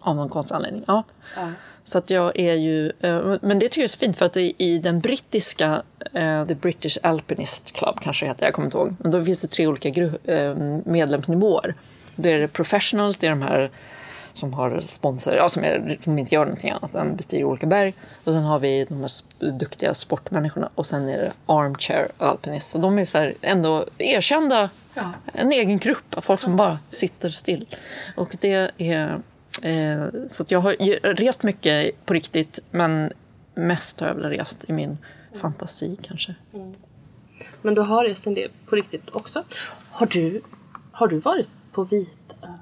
[0.00, 0.84] Av någon konstig anledning.
[0.86, 1.02] Ja.
[1.36, 1.48] Ja.
[1.84, 2.92] Så att jag är ju...
[3.00, 5.82] eh, Men det tycker jag är så fint för att det i den brittiska,
[6.14, 8.94] eh, The British Alpinist Club kanske det heter, jag kommer inte ihåg.
[8.98, 9.88] Men då finns det tre olika
[10.24, 10.54] eh,
[10.84, 11.74] medlemsnivåer.
[12.16, 13.70] Då är det professionals, det är de här
[14.32, 17.94] som har sponsor, ja, som, är, som inte gör någonting annat än bestiger olika berg.
[18.24, 22.74] Och sen har vi de här duktiga sportmänniskorna och sen är det armchair alpinists.
[22.74, 25.12] Och de är så här ändå erkända, Ja.
[25.32, 27.66] en egen grupp av folk som bara sitter still.
[28.16, 29.20] Och det är...
[29.62, 30.72] Eh, så jag har
[31.14, 33.12] rest mycket på riktigt men
[33.54, 34.98] mest har jag väl rest i min
[35.34, 36.34] fantasi kanske.
[37.62, 39.44] Men du har rest en del på riktigt också.
[39.90, 40.40] Har du,
[40.92, 42.10] har du varit på Vitö?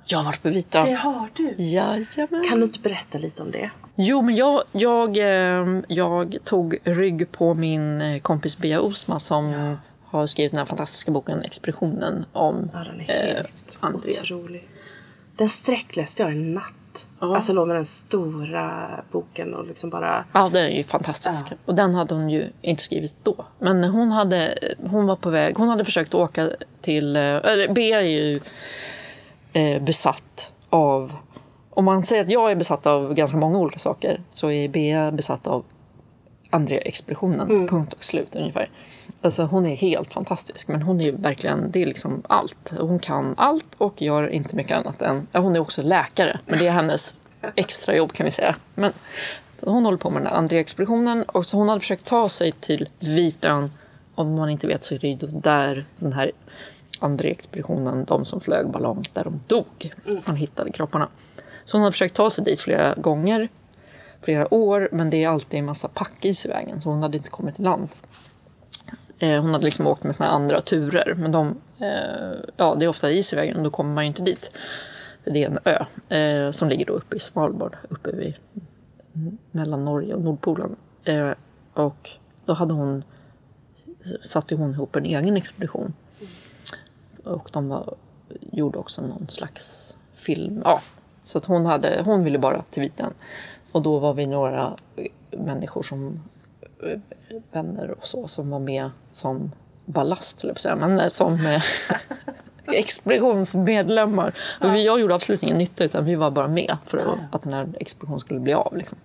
[0.06, 0.78] Jag har varit på Vita.
[0.78, 1.54] har du.
[1.58, 2.44] Jajamän.
[2.48, 3.70] Kan du inte berätta lite om det?
[3.94, 9.76] Jo, men jag, jag, eh, jag tog rygg på min eh, kompis Bea Osma som
[10.04, 14.20] har skrivit den här fantastiska boken Expeditionen om Ja, den är eh, helt Andrea.
[14.22, 14.68] otrolig.
[15.36, 16.64] Den sträckläste jag en natt.
[17.20, 17.36] Ja.
[17.36, 20.24] Alltså med den stora boken och liksom bara...
[20.32, 21.46] Ja, den är ju fantastisk.
[21.50, 21.56] Ja.
[21.64, 23.34] Och den hade hon ju inte skrivit då.
[23.58, 24.58] Men hon, hade,
[24.90, 26.50] hon var på väg, hon hade försökt åka
[26.80, 27.16] till...
[27.16, 28.40] eh, Eller Bea är ju
[29.52, 31.12] eh, besatt av...
[31.70, 35.10] Om man säger att jag är besatt av ganska många olika saker så är Bea
[35.10, 35.64] besatt av
[36.50, 37.68] Andrea-expeditionen.
[37.68, 38.70] Punkt och slut ungefär.
[39.22, 40.68] Alltså hon är helt fantastisk.
[40.68, 42.72] Men hon är verkligen, det är liksom allt.
[42.78, 45.26] Hon kan allt och gör inte mycket annat än...
[45.32, 46.40] Ja, hon är också läkare.
[46.46, 47.16] Men det är hennes
[47.54, 48.56] extra jobb kan vi säga.
[48.74, 48.92] Men
[49.60, 51.22] hon håller på med den här Andrea-expeditionen.
[51.22, 53.70] Och så hon hade försökt ta sig till Vitön.
[54.14, 56.32] Om man inte vet så är det ju där den här
[57.00, 59.94] Andrea-expeditionen, de som flög ballong, där de dog.
[60.24, 61.08] Man hittade kropparna.
[61.64, 63.48] Så hon har försökt ta sig dit flera gånger,
[64.22, 67.30] flera år, men det är alltid en massa packis i vägen, så hon hade inte
[67.30, 67.88] kommit till land.
[69.18, 72.84] Eh, hon hade liksom åkt med sina här andra turer, men de, eh, ja, det
[72.84, 74.50] är ofta is i vägen och då kommer man ju inte dit.
[75.24, 78.34] Det är en ö eh, som ligger då uppe i Svalbard, uppe vid,
[79.50, 80.76] mellan Norge och Nordpolen.
[81.04, 81.30] Eh,
[81.74, 82.10] och
[82.44, 83.04] då hade hon,
[84.22, 85.94] satte hon ihop en egen expedition.
[87.24, 87.94] Och de var,
[88.52, 90.62] gjorde också någon slags film.
[90.64, 90.82] Ja,
[91.22, 93.14] så att hon, hade, hon ville bara till Viten.
[93.72, 94.76] Och då var vi några
[95.30, 96.22] människor som
[97.52, 99.52] vänner och så som var med som
[99.84, 101.62] ballast, men eh, som eh,
[103.10, 104.32] expeditionsmedlemmar.
[104.60, 107.42] Och vi- Jag gjorde absolut ingen nytta utan vi var bara med för att, att
[107.42, 108.76] den här expeditionen skulle bli av.
[108.76, 108.98] Liksom.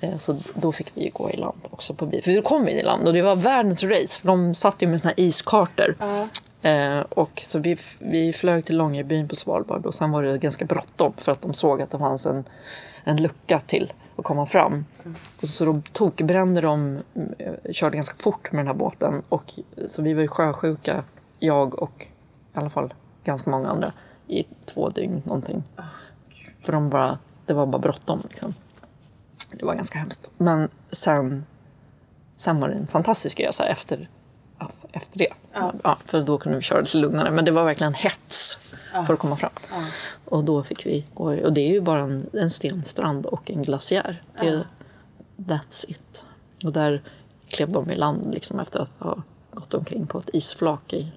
[0.00, 2.22] Eh, Så då fick vi gå i land också på bil.
[2.24, 4.20] För då kom vi i land och det var världens race.
[4.20, 5.96] För de satt ju med såna här iskartor.
[6.62, 10.64] Eh, och så vi, vi flög till Långebyn på Svalbard och sen var det ganska
[10.64, 12.44] bråttom för att de såg att det fanns en,
[13.04, 14.84] en lucka till att komma fram.
[15.42, 16.98] Och så då tokbrände de,
[17.38, 21.04] eh, körde ganska fort med den här båten och eh, så vi var ju sjösjuka
[21.38, 22.06] jag och
[22.54, 22.94] i alla fall
[23.24, 23.92] ganska många andra
[24.28, 25.62] i två dygn någonting.
[26.60, 28.54] För de bara, det var bara bråttom liksom.
[29.50, 30.30] Det var ganska hemskt.
[30.36, 31.46] Men sen,
[32.36, 34.08] sen var det en fantastisk resa efter,
[34.96, 35.28] efter det.
[35.82, 35.98] Ja.
[36.06, 37.30] för då kunde vi köra lite lugnare.
[37.30, 38.58] Men det var verkligen hets
[39.06, 39.52] för att komma fram.
[40.24, 41.24] Och då fick vi gå.
[41.24, 44.22] Och det är ju bara en, en stenstrand och en glaciär.
[44.40, 44.66] Det är,
[45.36, 46.24] That's it.
[46.64, 47.02] Och där
[47.48, 51.12] klev de i land liksom efter att ha gått omkring på ett isflak i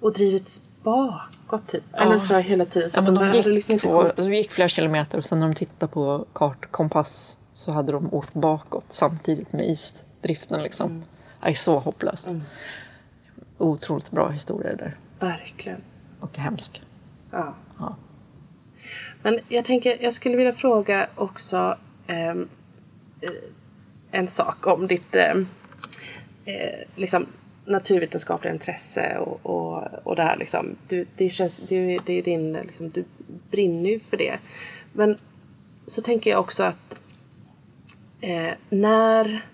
[0.00, 1.84] Och drivits bakåt typ.
[1.92, 2.90] Eller så hela tiden.
[2.90, 5.54] Så Ja, men de gick, liksom två, de gick flera kilometer och sen när de
[5.54, 10.62] tittade på kartkompass så hade de åkt bakåt samtidigt med isdriften.
[10.62, 10.90] Liksom.
[10.90, 11.04] Mm.
[11.40, 12.28] Är så hopplöst.
[13.58, 14.96] Otroligt bra historia där.
[15.18, 15.80] Verkligen.
[16.20, 16.82] Och hemsk.
[17.30, 17.54] Ja.
[17.78, 17.96] Ja.
[19.22, 21.76] Men jag tänker, jag skulle vilja fråga också
[22.06, 22.48] ehm,
[23.20, 23.30] eh,
[24.10, 25.46] en sak om ditt ehm,
[26.44, 27.26] eh, liksom,
[27.64, 30.76] naturvetenskapliga intresse och, och, och det här liksom.
[30.88, 33.04] Du, det, känns, det, det är din, liksom, du
[33.50, 34.38] brinner ju för det.
[34.92, 35.16] Men
[35.86, 37.00] så tänker jag också att
[38.20, 39.46] eh, när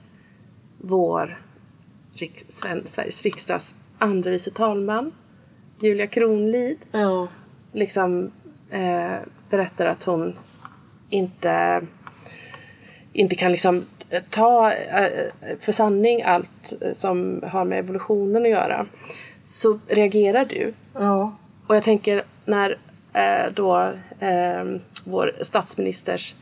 [0.78, 1.43] vår
[2.16, 5.12] riks, Sven, Sveriges riksdags andre vice talman
[5.80, 7.28] Julia Kronlid Ja.
[7.72, 8.30] liksom
[8.70, 9.16] eh,
[9.50, 10.38] berättar att hon
[11.10, 11.82] inte,
[13.12, 13.84] inte kan liksom
[14.30, 15.28] ta eh,
[15.60, 18.86] för sanning allt eh, som har med evolutionen att göra.
[19.44, 20.72] Så reagerar du.
[20.94, 21.36] ja.
[21.66, 22.78] Och jag tänker när
[23.12, 24.64] eh, då eh,
[25.04, 26.34] vår statsministers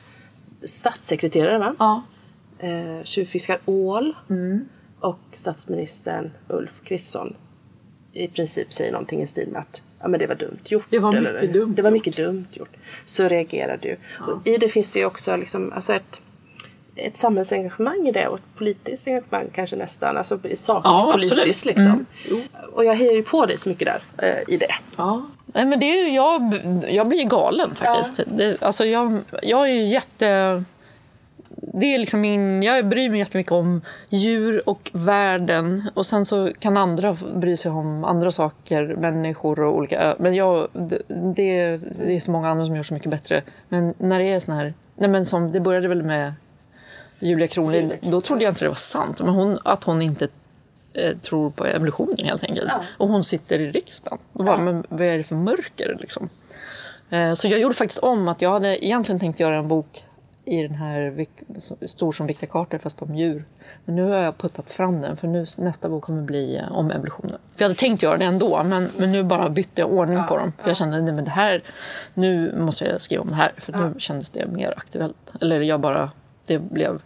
[0.64, 1.75] statssekreterare va?
[1.79, 2.03] ja.
[2.68, 4.68] eh, tjuvfiskar ål Mm.
[5.03, 7.34] Och statsministern Ulf Kristersson
[8.12, 10.86] i princip säger någonting i stil med att ja, men det var dumt gjort.
[10.90, 11.94] Det var mycket dumt Det var gjort.
[12.07, 12.76] mycket dumt gjort.
[13.05, 13.96] Så reagerar du.
[14.32, 16.20] Och I det finns det ju också liksom, alltså ett,
[16.96, 20.16] ett samhällsengagemang i det och ett politiskt engagemang kanske nästan.
[20.16, 21.64] Alltså Ja, sakpolitiskt absolut.
[21.76, 22.07] liksom.
[22.72, 24.74] Och jag hejar ju på dig så mycket där eh, i det.
[24.96, 25.26] Ja.
[25.46, 28.20] Nej, men det är ju, jag, jag blir galen faktiskt.
[28.26, 30.64] Det, alltså jag, jag är ju jätte...
[31.57, 35.90] Det är liksom min, jag bryr mig jättemycket om djur och världen.
[35.94, 40.16] Och sen så kan andra bry sig om andra saker, människor och olika...
[40.18, 41.03] Men jag, det,
[41.34, 43.42] det, är så många andra som gör så mycket bättre.
[43.68, 44.74] Men när det är sån här...
[44.94, 46.34] Nej men som, det började väl med
[47.18, 47.98] Julia Kronlid.
[48.00, 49.20] Då trodde jag inte det var sant.
[49.20, 50.28] Men hon, att hon inte
[50.92, 52.68] eh, tror på evolutionen helt enkelt.
[52.68, 52.80] Ja.
[52.98, 54.18] Och hon sitter i riksdagen.
[54.32, 56.28] Och bara, Men vad är det för mörker liksom?
[57.11, 60.05] Eh, så jag gjorde faktiskt om att jag hade egentligen tänkt göra en bok
[60.45, 61.26] i den här
[61.86, 63.45] stor som Viktor Carter fast om djur.
[63.84, 66.90] Men nu har jag puttat fram den för nu, nästa bok kommer bli eh, om
[66.90, 67.38] evolutionen.
[67.55, 70.36] För jag hade tänkt göra det ändå men, men nu bara bytte jag ordning på
[70.36, 70.53] dem.
[70.59, 71.62] För jag kände nej, men det här,
[72.14, 75.32] nu måste jag skriva om det här för nu kändes det mer aktuellt.
[75.40, 76.11] Eller jag bara,
[76.47, 77.01] det blev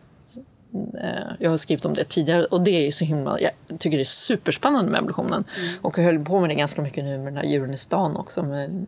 [1.38, 4.04] Jag har skrivit om det tidigare och det är så himla, jag tycker det är
[4.04, 5.44] superspännande med evolutionen.
[5.82, 8.16] Och jag höll på med det ganska mycket nu med den här djuren i stan
[8.16, 8.86] också, med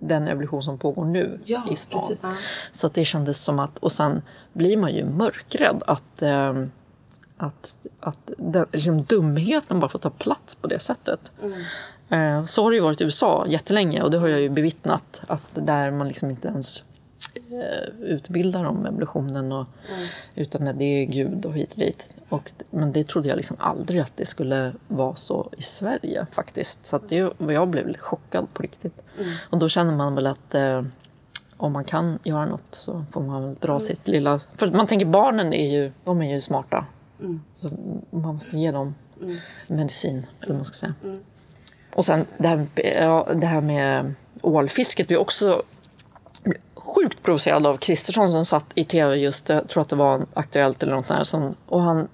[0.00, 2.00] den evolution som pågår nu Ja, i stan.
[2.00, 2.18] precis.
[2.22, 2.32] Ja.
[2.72, 6.54] Så det kändes som att, och sen blir man ju mörkrädd att, eh,
[7.36, 11.20] att, att den, liksom dumheten bara får ta plats på det sättet.
[12.08, 15.20] Eh, så har det ju varit i USA jättelänge och det har jag ju bevittnat
[15.26, 16.84] att där man liksom inte ens eh,
[18.00, 19.66] utbildar om evolutionen och,
[20.34, 22.08] utan att det är Gud och hit och dit.
[22.28, 26.86] Och, men det trodde jag liksom aldrig att det skulle vara så i Sverige faktiskt.
[26.86, 29.00] Så att det, jag blev chockad på riktigt.
[29.50, 30.82] Och då känner man väl att eh,
[31.56, 34.40] om man kan göra något så får man väl dra sitt lilla...
[34.56, 36.86] För man tänker barnen är ju, de är ju smarta.
[37.54, 37.68] Så
[38.10, 38.94] man måste ge dem
[39.66, 40.94] medicin, eller vad man ska säga.
[41.94, 45.10] Och sen det här, ja, det här med ålfisket.
[45.10, 45.62] Vi är också
[46.80, 50.82] sjukt provocerad av Kristersson som satt i tv just, jag tror att det var Aktuellt
[50.82, 51.24] eller något sånt där.
[51.24, 52.08] Som, och han,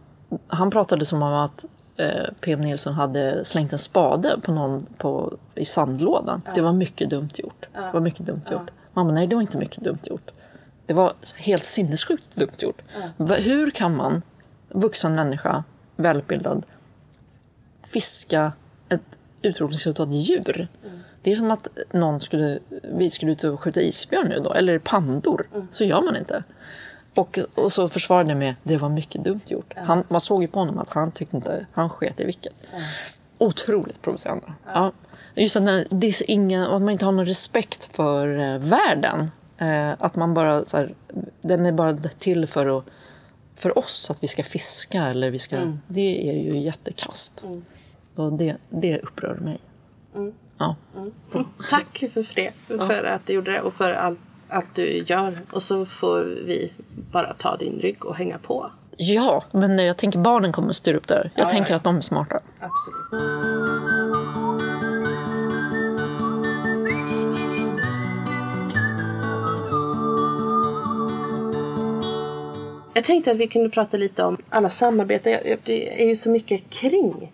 [0.48, 1.64] han pratade som om att
[1.96, 2.08] eh,
[2.40, 6.42] PM Nilsson hade slängt en spade på någon på, i sandlådan.
[6.54, 7.66] Det var mycket dumt gjort.
[7.72, 8.70] Det var mycket dumt gjort.
[8.92, 10.30] Mamma, nej det var inte mycket dumt gjort.
[10.86, 12.82] Det var helt sinnessjukt dumt gjort.
[13.16, 14.22] Va- Hur kan man,
[14.68, 15.64] vuxen människa,
[15.96, 16.62] välutbildad,
[17.86, 18.52] fiska
[18.88, 19.02] ett
[19.43, 20.68] utrotningshotat djur?
[21.22, 24.78] Det är som att någon skulle, vi skulle ut och skjuta isbjörn nu då, eller
[24.78, 25.49] pandor.
[25.70, 26.45] Så gör man inte.
[27.14, 29.74] Och, och så försvarade jag med det var mycket dumt gjort.
[29.76, 32.53] Han, man såg ju på honom att han tyckte inte, han sket i vilket.
[33.39, 34.53] Otroligt provocerande.
[34.66, 34.93] Ja.
[35.34, 39.30] Just att när, det är ingen, att man inte har någon respekt för eh, världen.
[39.59, 40.95] Eh, att man bara, så här,
[41.43, 42.84] den är bara till för, att,
[43.57, 47.45] för oss att vi ska fiska eller vi ska, det är ju jättekast.
[48.16, 49.58] Och det, det upprör mig.
[50.58, 50.76] Ja.
[51.70, 55.38] Tack för det, för att du gjorde det och för allt, allt du gör.
[55.52, 56.72] Och så får vi
[57.12, 58.70] bara ta din rygg och hänga på.
[58.96, 61.30] Ja, men jag tänker barnen kommer att styra upp där.
[61.34, 61.76] Jag Ja, tänker ja.
[61.76, 62.40] att de är smarta.
[62.60, 63.26] Absolut.
[72.94, 75.38] Jag tänkte att vi kunde prata lite om alla samarbeten.
[75.64, 77.32] Det är ju så mycket kring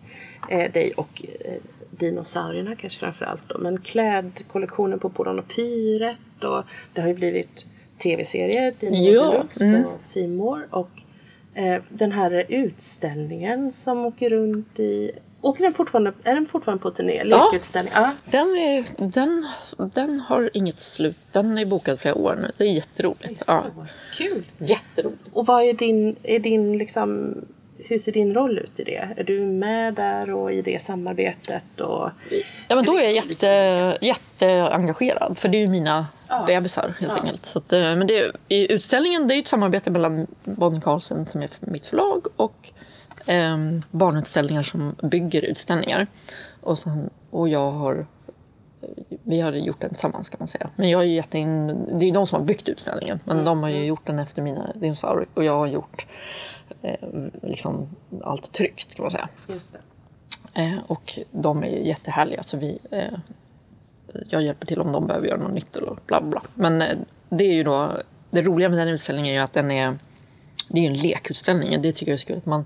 [0.49, 1.55] eh, dig och eh,
[1.91, 3.43] dinosaurierna kanske framför allt.
[3.49, 3.59] Då.
[3.59, 7.67] Men klädkollektionen på Polarn och Pyret och det har ju blivit
[7.99, 9.85] tv-serie Dino Ja, Deluxe mm.
[9.85, 10.91] på More och
[11.55, 15.13] eh, den här utställningen som åker runt i
[15.43, 17.23] Åker den fortfarande, är den fortfarande på turné?
[17.25, 17.51] Ja.
[17.53, 17.93] Lekutställning?
[17.97, 18.11] Ja.
[18.25, 21.17] Den, är, den, den har inget slut.
[21.33, 22.51] Den är bokad flera år nu.
[22.57, 23.45] Det är jätteroligt.
[23.49, 23.65] Ja.
[23.65, 23.87] Så
[24.17, 24.45] kul!
[24.59, 25.23] Jätteroligt.
[25.33, 27.35] Och vad är din, är din liksom,
[27.89, 29.09] hur ser din roll ut i det?
[29.17, 31.81] Är du med där och i det samarbetet?
[31.81, 32.11] Och,
[32.69, 33.47] Ja, men då är jag jätte,
[34.01, 35.39] jätteengagerad.
[35.39, 36.45] För det är ju mina Ja.
[36.47, 37.21] bebisar helt Ja.
[37.23, 37.47] enkelt.
[37.47, 41.43] Så att, eh, men det, i utställningen det är ett samarbete mellan Bonnie Carlsen som
[41.43, 42.71] är mitt förlag och
[43.27, 43.57] eh,
[43.91, 46.07] barnutställningar som bygger utställningar.
[46.61, 48.07] Och, sen, och jag har
[49.23, 50.71] vi har gjort den tillsammans kan man säga.
[50.77, 51.67] Men jag är jättein,
[51.99, 53.21] det är ju de som har byggt utställningen.
[53.25, 55.29] Men de har ju gjort den efter mina dinosaurier.
[55.35, 56.07] Och jag har gjort
[56.83, 57.09] eh,
[57.43, 57.89] liksom
[58.23, 59.29] allt tryckt kan man säga.
[59.49, 59.81] just det.
[60.55, 62.43] Eh, och de är ju jättehärliga.
[62.43, 63.19] Så vi, eh,
[64.29, 66.43] jag hjälper till om de behöver göra något nytt eller bla bla.
[66.55, 66.97] Men eh,
[67.29, 69.99] det är ju då, det roliga med den utställningen är ju att den är,
[70.69, 71.83] det är ju en lekutställning.
[71.83, 72.37] Det tycker jag är så kul.
[72.37, 72.65] Att man,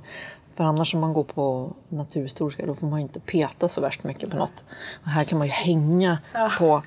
[0.56, 4.04] för annars om man går på naturhistoriska då får man ju inte peta så värst
[4.04, 4.64] mycket på något.
[5.02, 6.18] Och här kan man ju hänga
[6.58, 6.82] på,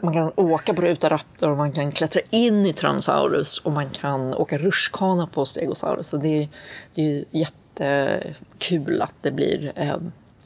[0.00, 4.34] man kan åka på Rutaraptor och man kan klättra in i Tyrannosaurus och man kan
[4.34, 6.08] åka rutschkana på Stegosaurus.
[6.08, 6.48] Så det är,
[6.94, 9.96] det är ju jättekul att det blir, eh,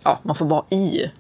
[0.03, 1.11] ja man får vara i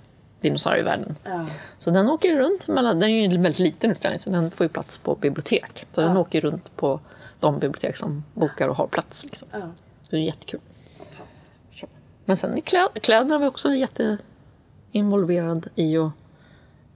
[0.40, 1.16] dinosaurievärlden.
[1.24, 1.46] Ja.
[1.78, 4.68] Så den åker runt, mellan, den är ju väldigt liten utställning så den får ju
[4.68, 5.86] plats på bibliotek.
[5.92, 7.00] Så den åker runt på
[7.40, 9.24] de bibliotek som bokar och har plats.
[9.24, 9.48] Liksom.
[9.52, 9.60] Ja.
[10.02, 10.60] Så det är jättekul.
[12.24, 15.96] Men sen är kläd, kläderna var också jätteinvolverad i.
[15.96, 16.10] Och,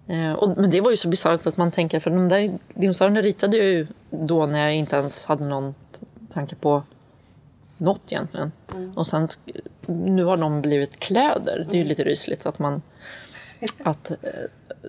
[0.07, 3.23] eh, och, men det var ju så bisarrt att man tänker, för de där dinosaurierna
[3.23, 5.75] ritade jag ju då när jag inte ens hade någon
[6.31, 6.83] tanke på
[7.77, 8.53] något egentligen.
[8.95, 9.29] Och sen,
[9.87, 11.67] nu har de blivit kläder.
[11.71, 12.83] Det är ju lite rysligt att man...
[13.83, 14.17] Att, eh,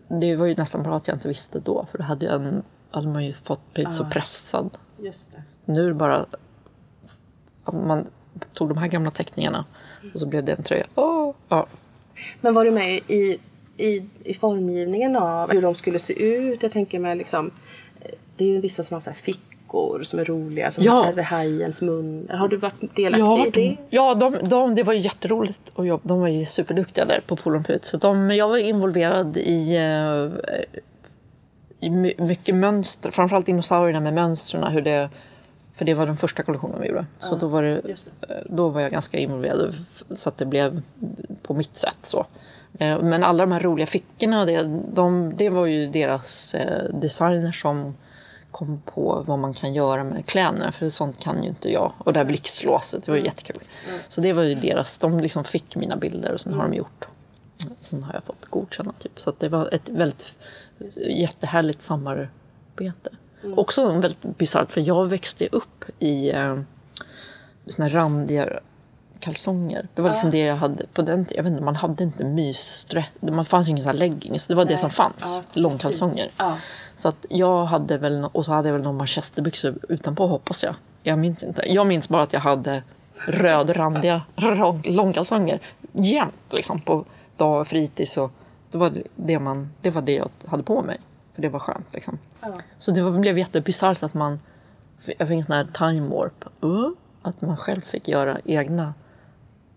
[0.07, 2.63] det var ju nästan bra att jag inte visste då, för då hade, jag en,
[2.91, 4.69] hade man ju fått blivit så pressad.
[4.97, 5.43] Just det.
[5.65, 6.25] Nu är det bara
[7.73, 8.07] man
[8.53, 9.65] tog de här gamla teckningarna
[10.14, 10.86] och så blev det en tröja.
[10.95, 11.68] Åh, ja.
[12.41, 13.39] Men var du med i,
[13.78, 16.64] i, i formgivningen av hur de skulle se ut?
[16.64, 17.52] Jag tänker mig liksom,
[18.02, 21.06] eh, det är ju vissa som har så här fickor som är roliga, som Ja.
[21.18, 22.28] är hajens mun.
[22.32, 23.78] Har du varit delaktig Ja, i det?
[23.89, 26.02] ja de, de, det var ju jätteroligt och jobb.
[26.04, 27.86] De var ju superduktiga där på Polon Put.
[27.86, 30.30] Så de, jag var involverad i, eh,
[32.18, 34.64] mycket mönster, framförallt dinosaurierna med mönstren.
[34.64, 35.10] Hur det,
[35.80, 37.05] för det var den första kollektionen vi gjorde.
[37.21, 39.75] Så då var, det, just eh, då var jag ganska involverad
[40.11, 40.82] så att det blev
[41.41, 41.97] på mitt sätt.
[42.01, 42.25] Så.
[42.80, 44.63] Eh, Men alla de här roliga fickorna, det,
[44.93, 47.95] de, det var ju deras eh, designer som
[48.51, 50.71] kom på vad man kan göra med kläderna.
[50.71, 51.93] För sånt kan ju inte jag.
[51.97, 53.63] Och det här blixtlåset, det var ju jättekul.
[54.09, 57.07] Så det var ju deras, de liksom fick mina bilder och sen har de gjort.
[57.80, 59.19] Sen har jag fått godkänna typ.
[59.21, 60.32] Så det var ett väldigt
[61.09, 63.09] jättehärligt samarbete.
[63.55, 66.59] Också väldigt bisarrt för jag växte upp i eh,
[67.67, 68.59] såna här randiga
[69.19, 69.87] kalsonger.
[69.93, 71.37] Det var liksom det jag hade på den tiden.
[71.37, 73.05] Jag vet inte, man hade inte myssträ.
[73.19, 74.47] Man fanns ju här leggings.
[74.47, 75.41] Det var det som fanns.
[75.53, 75.61] Ja.
[75.61, 76.29] Långkalsonger.
[76.37, 76.57] Ja.
[76.95, 80.75] Så att jag hade väl, och så hade jag väl några manchesterbyxor utanpå hoppas jag.
[81.03, 81.73] Jag minns inte.
[81.73, 82.83] Jag minns bara att jag hade
[83.27, 84.21] rödrandiga
[84.83, 85.59] långkalsonger
[85.91, 87.05] jämt liksom på
[87.37, 88.17] dag och fritids.
[88.17, 88.31] Och
[88.71, 90.99] det, var det, man, det var det jag hade på mig.
[91.39, 92.19] För det var skönt liksom.
[92.41, 92.53] Ja.
[92.77, 94.39] Så det var, blev jättebisarrt att man,
[95.17, 96.45] jag fick en sån här time warp.
[96.63, 96.89] Uh,
[97.21, 98.93] att man själv fick göra egna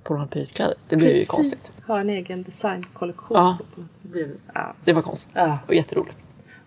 [0.02, 0.74] Polarpytkläder.
[0.88, 1.28] Det blev ju Precis.
[1.28, 1.72] konstigt.
[1.86, 3.38] Ha en egen designkollektion.
[3.38, 3.58] Ja.
[4.02, 4.74] Det ja.
[4.84, 5.32] Det var konstigt.
[5.36, 5.58] Ja.
[5.66, 6.18] Och jätteroligt.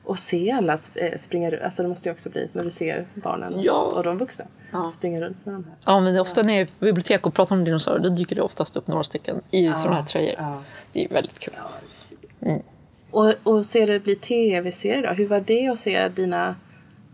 [0.04, 1.62] Och se alla eh, springa runt.
[1.62, 3.82] Alltså det måste ju också bli när du ser barnen Ja.
[3.82, 4.90] och de vuxna Ja.
[4.90, 5.74] springa runt med de här.
[5.86, 8.16] Ja, men det är ofta när jag är på bibliotek och pratar om dinosaurier då
[8.16, 10.36] dyker det oftast upp några stycken i sådana här tröjor.
[10.38, 10.62] Ja.
[10.92, 11.54] Det är väldigt kul.
[13.16, 15.14] Och, och se det bli tv-serie då.
[15.14, 16.56] Hur var det att se dina,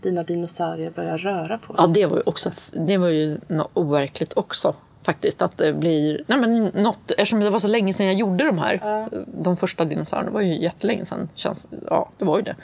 [0.01, 1.93] dina dinosaurier börja röra på Ja, sig?
[1.93, 4.75] det var ju också det var ju något overkligt också.
[5.03, 8.43] Faktiskt att det blir, nej men något, eftersom det var så länge sedan jag gjorde
[8.45, 9.07] de här,
[9.43, 12.55] de första dinosaurierna, var ju jättelänge sedan, känns, ja det var ju det.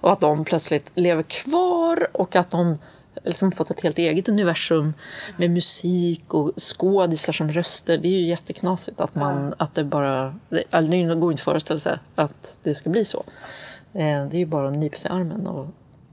[0.00, 2.78] Och att de plötsligt lever kvar och att de
[3.26, 4.94] liksom fått ett helt eget universum
[5.36, 7.98] med musik och skådisar som röster.
[7.98, 11.44] Det är ju jätteknasigt att man, att det bara, det, alltså, det går inte att
[11.44, 13.24] föreställa sig att det ska bli så.
[13.92, 15.66] Eh, Det är ju bara att nypa sig i armen och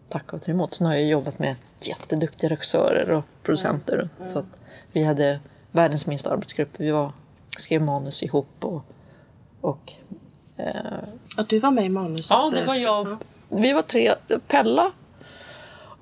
[0.09, 0.74] tacka och ta emot.
[0.74, 4.09] Sen har jag jobbat med jätteduktiga regissörer och producenter.
[4.28, 4.45] Så att
[4.91, 5.39] Vi hade
[5.72, 6.70] världens minsta arbetsgrupp.
[6.78, 7.11] Vi var,
[7.57, 8.86] skrev manus ihop och,
[9.61, 9.93] och
[11.38, 12.30] Och du var med i manus...
[12.32, 13.18] Ja, det var jag.
[13.49, 14.16] Vi var tre.
[14.47, 14.91] Pella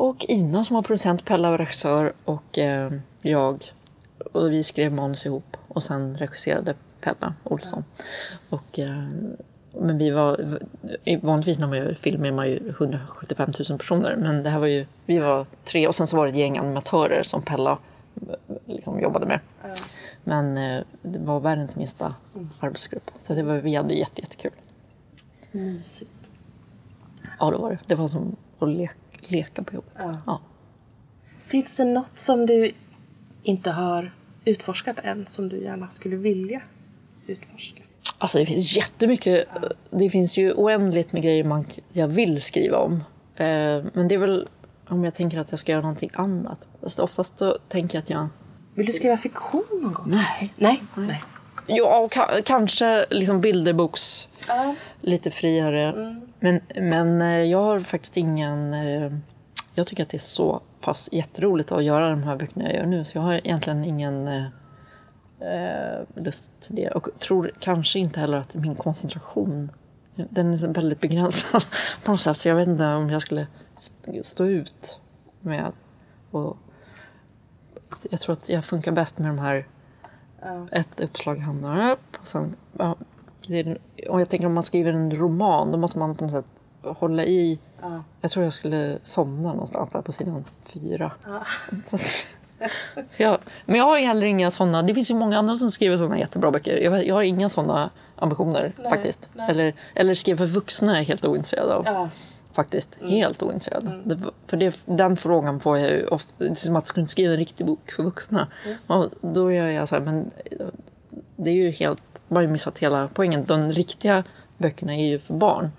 [0.02, 1.26] och Ina som var producent.
[1.26, 2.92] Pella var regissör och eh,
[3.22, 3.74] jag.
[4.34, 7.84] Och vi skrev manus ihop och sen regisserade Pella Olsson.
[8.50, 9.08] Och, eh,
[9.74, 10.60] men vi var,
[11.22, 14.16] vanligtvis när man gör film är man ju 175 000 personer.
[14.16, 16.58] Men det här var ju, vi var tre och sen så var det ett gäng
[16.58, 17.78] animatörer som Pella
[18.30, 19.40] eh, liksom jobbade med.
[20.24, 22.14] Men eh, det var världens minsta
[22.60, 23.12] arbetsgrupp.
[23.24, 24.52] Så det var, vi hade jätte, jättekul.
[25.52, 26.32] Mysigt.
[27.40, 27.80] Ja, det var det.
[27.88, 29.92] Det var som att leka, leka på jobbet.
[29.98, 30.18] Ja.
[30.26, 30.42] Ja.
[31.46, 32.72] Finns det något som du
[33.44, 34.12] inte har
[34.46, 36.62] utforskat än som du gärna skulle vilja
[37.28, 37.84] utforska?
[38.18, 39.46] Alltså det finns jättemycket.
[39.90, 42.94] Det finns ju oändligt med grejer man, jag vill skriva om.
[43.36, 44.48] Eh, men det är väl
[44.88, 46.60] om jag tänker att jag ska göra någonting annat.
[46.82, 48.28] Fast oftast så tänker jag att jag...
[48.76, 50.06] Vill du skriva fiktion någon gång?
[50.10, 50.54] Nej.
[50.58, 50.84] Nej?
[50.96, 51.24] Nej.
[51.68, 54.30] Ja, ka- kanske liksom bilderboks...
[54.48, 54.76] Ja.
[55.02, 56.16] Lite friare.
[56.40, 58.74] Men, men eh, jag har faktiskt ingen...
[58.74, 59.12] eh,
[59.76, 62.86] Jag tycker att det är så pass jätteroligt att göra de här böckerna jag gör
[62.86, 63.06] nu.
[63.06, 64.46] Så jag har egentligen ingen eh,
[65.40, 66.90] eh, lust till det.
[66.90, 69.72] Och tror kanske inte heller att min koncentration...
[70.16, 71.64] Den är väldigt begränsad
[72.04, 72.38] på något sätt.
[72.38, 75.00] Så jag vet inte om jag skulle st- stå ut
[75.40, 75.72] med...
[76.32, 76.58] Och,
[78.10, 79.68] jag tror att jag funkar bäst med de här
[80.72, 82.18] ett uppslag hamnar upp.
[82.22, 82.56] Och sen,
[83.50, 83.78] är,
[84.10, 86.46] och jag tänker om man skriver en roman då måste man på något sätt
[86.98, 87.60] hålla i.
[87.82, 88.04] Ja.
[88.22, 91.12] Jag tror jag skulle somna någonstans där på sidan fyra.
[91.26, 91.46] Ja.
[91.86, 92.28] Så att-
[93.18, 94.84] ja, men jag har heller inga sådana.
[94.84, 96.78] Det finns ju många andra som skriver sådana jättebra böcker.
[96.78, 99.30] Jag, jag har inga sådana ambitioner Nej, faktiskt.
[99.34, 99.50] nej.
[99.50, 101.84] Eller, eller skriva för vuxna är jag helt ointresserad av.
[101.86, 102.10] Ja.
[102.54, 103.00] Faktiskt.
[103.02, 104.02] Helt ointresserad.
[104.04, 106.32] Det, för det, den frågan får jag ju ofta.
[106.38, 108.48] Det är som att skriva en riktig bok för vuxna?
[108.68, 108.92] Just.
[108.92, 110.32] Och då gör jag så här, men
[111.36, 112.02] det är ju helt,
[112.32, 113.46] man ju missat hela poängen.
[113.46, 114.24] De riktiga
[114.58, 115.72] böckerna är ju för barn.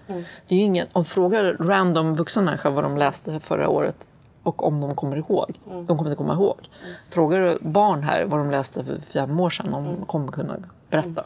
[0.48, 3.96] Det är ingen, om frågar random vuxna människor vad de läste förra året
[4.42, 5.60] och om de kommer ihåg.
[5.64, 6.56] De kommer inte komma ihåg.
[7.10, 10.56] Frågar du barn här vad de läste för fem år sedan, de kommer kunna
[10.90, 11.24] berätta.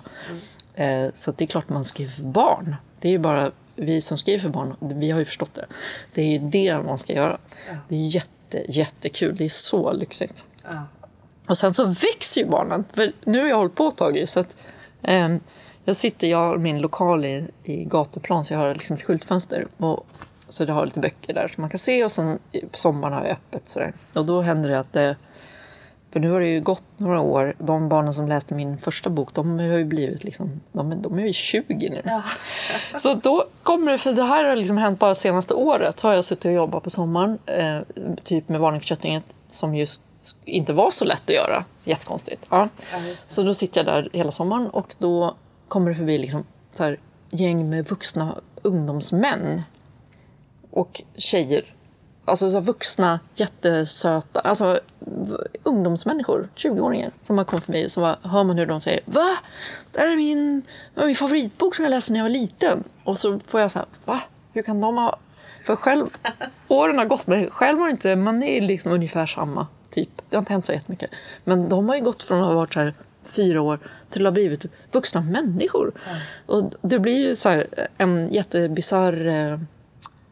[0.74, 2.76] Eh, så det är klart man skriver för barn.
[3.00, 5.66] Det är ju bara vi som skriver för barn, vi har ju förstått det.
[6.14, 7.38] Det är ju det man ska göra.
[7.88, 9.36] Det är jätte, jättekul.
[9.36, 10.44] Det är så lyxigt.
[10.62, 10.82] Ja.
[11.46, 12.84] Och sen så växer ju barnen.
[12.92, 14.56] För nu har jag hållit på ett tag så att
[15.84, 19.66] jag sitter, jag har min lokal i, i gatuplan så jag har liksom ett skyltfönster.
[19.76, 20.06] Och,
[20.48, 22.38] så det har lite böcker där som man kan se och sen
[22.70, 23.92] på sommaren har jag öppet sådär.
[24.16, 25.16] Och då händer det att det,
[26.12, 29.34] för nu har det ju gått några år, de barnen som läste min första bok,
[29.34, 32.02] de har ju blivit liksom, de, är- de är ju 20 nu.
[32.04, 32.22] Ja.
[32.98, 36.14] Så då kommer det, för det här har liksom hänt bara senaste året, så har
[36.14, 37.78] jag suttit och jobbat på sommaren, eh,
[38.24, 40.00] typ med varning för köttinget, som just
[40.44, 41.64] inte var så lätt att göra.
[41.84, 42.46] Jättekonstigt.
[42.50, 42.68] Ja.
[42.92, 42.98] Ja.
[43.14, 45.34] Så då sitter jag där hela sommaren och då
[45.68, 46.98] kommer det förbi liksom så här,
[47.30, 49.62] gäng med vuxna ungdomsmän
[50.70, 51.74] och tjejer.
[52.24, 54.80] Alltså så vuxna, jättesöta, alltså
[55.62, 59.38] ungdomsmänniskor, 20-åringar som har kommit förbi och så bara, hör man hur de säger Va?
[59.92, 60.62] Det här är min,
[60.94, 62.84] min favoritbok som jag läste när jag var liten.
[63.04, 64.22] Och så får jag så här, va?
[64.52, 65.18] Hur kan de ha...
[65.64, 66.06] För själv,
[66.68, 69.66] åren har gått, men själv har inte, man är liksom ungefär samma
[69.96, 70.22] typ.
[70.30, 71.10] Det har inte hänt så jättemycket.
[71.44, 72.94] Men de har ju gått från att ha varit så här
[73.24, 73.78] fyra år
[74.10, 75.92] till att ha blivit vuxna människor.
[76.46, 77.66] Och det blir ju så här
[77.98, 79.26] en jättebisarr...
[79.52, 79.58] eh,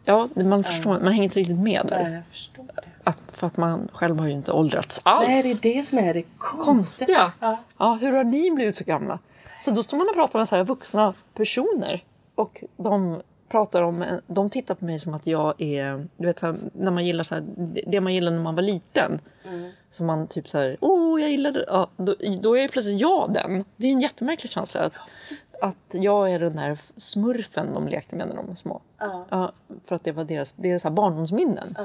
[0.06, 2.02] Ja, man förstår, man hänger inte riktigt med där.
[2.04, 2.82] Nej, jag förstår det.
[3.04, 5.28] Att, för att man själv har ju inte åldrats alls.
[5.28, 6.64] Nej, det är det som är det konstiga.
[6.64, 7.32] Konstiga.
[7.40, 7.58] Ja.
[7.78, 9.18] Ja, hur har ni blivit så gamla?
[9.60, 12.04] Så då står man och pratar med så här vuxna personer.
[12.34, 16.46] Och de pratar om, de tittar på mig som att jag är, du vet så
[16.46, 17.44] här, när man gillar så här,
[17.86, 19.20] det man gillade när man var liten.
[19.90, 23.32] Så man typ så här, åh jag gillade ja, då, då är ju plötsligt jag
[23.32, 23.64] den.
[23.76, 24.80] Det är en jättemärklig känsla.
[24.80, 24.92] Att,
[25.62, 28.80] att jag är den där smurfen de lekte med när de var små.
[28.98, 29.26] Ja.
[29.28, 29.52] Ja,
[29.84, 31.76] för att det var deras, det är så här barndomsminnen.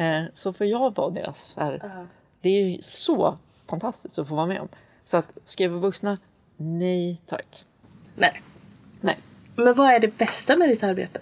[0.00, 2.06] Eh, så för jag var deras, så här,
[2.40, 4.68] det är ju så fantastiskt att få vara med om.
[5.04, 6.18] Så att skriva vuxna,
[6.56, 7.64] nej tack.
[8.16, 8.42] Nej.
[9.58, 11.20] Men vad är det bästa med ditt arbete?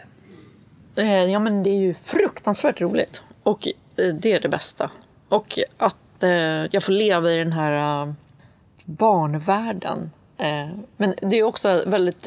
[0.97, 3.23] Eh, ja men det är ju fruktansvärt roligt.
[3.43, 4.91] Och eh, det är det bästa.
[5.29, 6.31] Och att eh,
[6.71, 8.15] jag får leva i den här
[8.85, 10.11] barnvärlden.
[10.97, 12.27] Men det är också väldigt,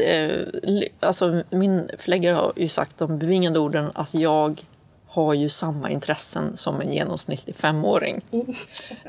[0.99, 4.63] alltså min förläggare har ju sagt de bevingade orden att jag
[5.07, 8.21] har ju samma intressen som en genomsnittlig femåring.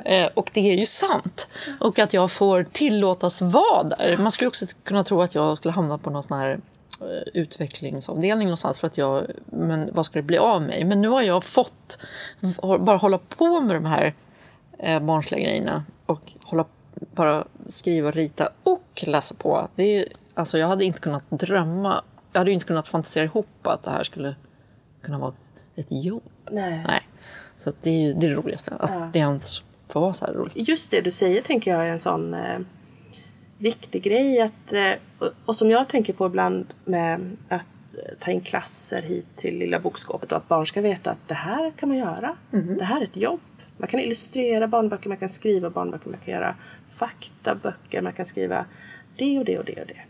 [0.04, 1.48] Eh, och det är ju sant.
[1.80, 4.16] Och att jag får tillåtas vara där.
[4.16, 6.60] Man skulle också kunna tro att jag skulle hamna på någon sån här
[7.34, 10.84] utvecklingsavdelning någonstans för att jag, men vad ska det bli av mig?
[10.84, 11.98] Men nu har jag fått
[12.80, 14.14] bara hålla på med de här
[14.78, 16.64] eh, barnsliga grejerna och hålla,
[17.14, 19.68] bara skriva, rita och läsa på.
[19.74, 23.82] Det är, alltså jag hade inte kunnat drömma, jag hade inte kunnat fantisera ihop att
[23.82, 24.34] det här skulle
[25.02, 25.32] kunna vara
[25.76, 26.22] ett, jobb.
[26.50, 26.84] Nej.
[26.86, 27.02] Nej.
[27.56, 29.10] Så det är ju det, är det roligaste, att Ja.
[29.12, 30.68] det ens får vara så här roligt.
[30.68, 32.58] Just det du säger tänker jag är en sån eh,
[33.60, 34.40] viktig grej.
[34.40, 34.92] Att, eh,
[35.44, 39.80] och, som jag tänker på ibland med att eh, ta in klasser hit till Lilla
[39.80, 42.36] bokskåpet och att barn ska veta att det här kan man göra.
[42.78, 43.40] Det här är ett jobb.
[43.76, 46.54] Man kan illustrera barnböcker, man kan skriva barnböcker, man kan göra
[46.88, 48.64] faktaböcker, man kan skriva
[49.16, 50.00] det och det och det och det.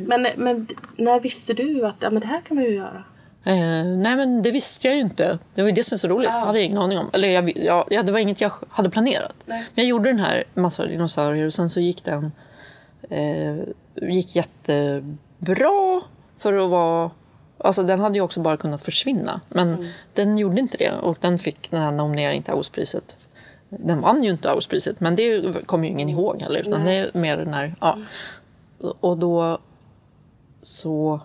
[0.00, 0.66] Men, men
[0.96, 3.04] när visste du att ja, men det här kan man ju göra?
[3.44, 5.38] Eh, nej men det visste jag ju inte.
[5.54, 6.28] Det var ju det som är så roligt.
[6.32, 6.38] Ja.
[6.38, 7.10] Jag hade ingen aning om.
[7.12, 9.34] Eller jag, jag, ja, det var inget jag hade planerat.
[9.44, 9.58] Nej.
[9.74, 12.32] Men jag gjorde den här massa dinosaurier och sen så gick den
[13.08, 13.56] eh,
[13.94, 16.00] gick jättebra
[16.38, 17.10] för att vara
[17.58, 19.40] Alltså den hade ju också bara kunnat försvinna.
[19.48, 20.92] Men den gjorde inte det.
[20.92, 23.16] Och den fick den här nomineringen till Augustpriset.
[23.68, 25.00] Den vann ju inte Augustpriset.
[25.00, 26.60] Men det kommer ju ingen ihåg heller.
[26.60, 27.98] Utan det är mer den här, ja.
[29.00, 29.58] Och då
[30.62, 31.20] så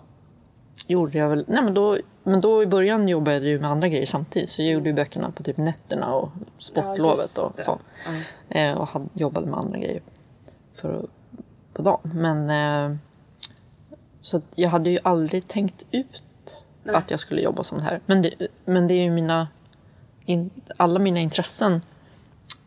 [0.86, 1.44] gjorde jag väl...
[1.48, 4.50] Nej men då, men då i början jobbade jag ju med andra grejer samtidigt.
[4.50, 6.28] Så jag gjorde ju böckerna på typ nätterna och
[6.58, 7.78] sportlovet just och så.
[8.48, 10.02] Eh, och hade, jobbade med andra grejer
[10.74, 11.10] för, att-
[11.72, 12.10] på dagen.
[12.14, 12.96] Men eh,
[14.20, 16.06] så jag hade ju aldrig tänkt ut
[16.82, 16.94] Nej.
[16.94, 18.00] att jag skulle jobba som det här.
[18.06, 19.48] Men det, men det är ju mina...
[20.24, 21.80] In, alla mina intressen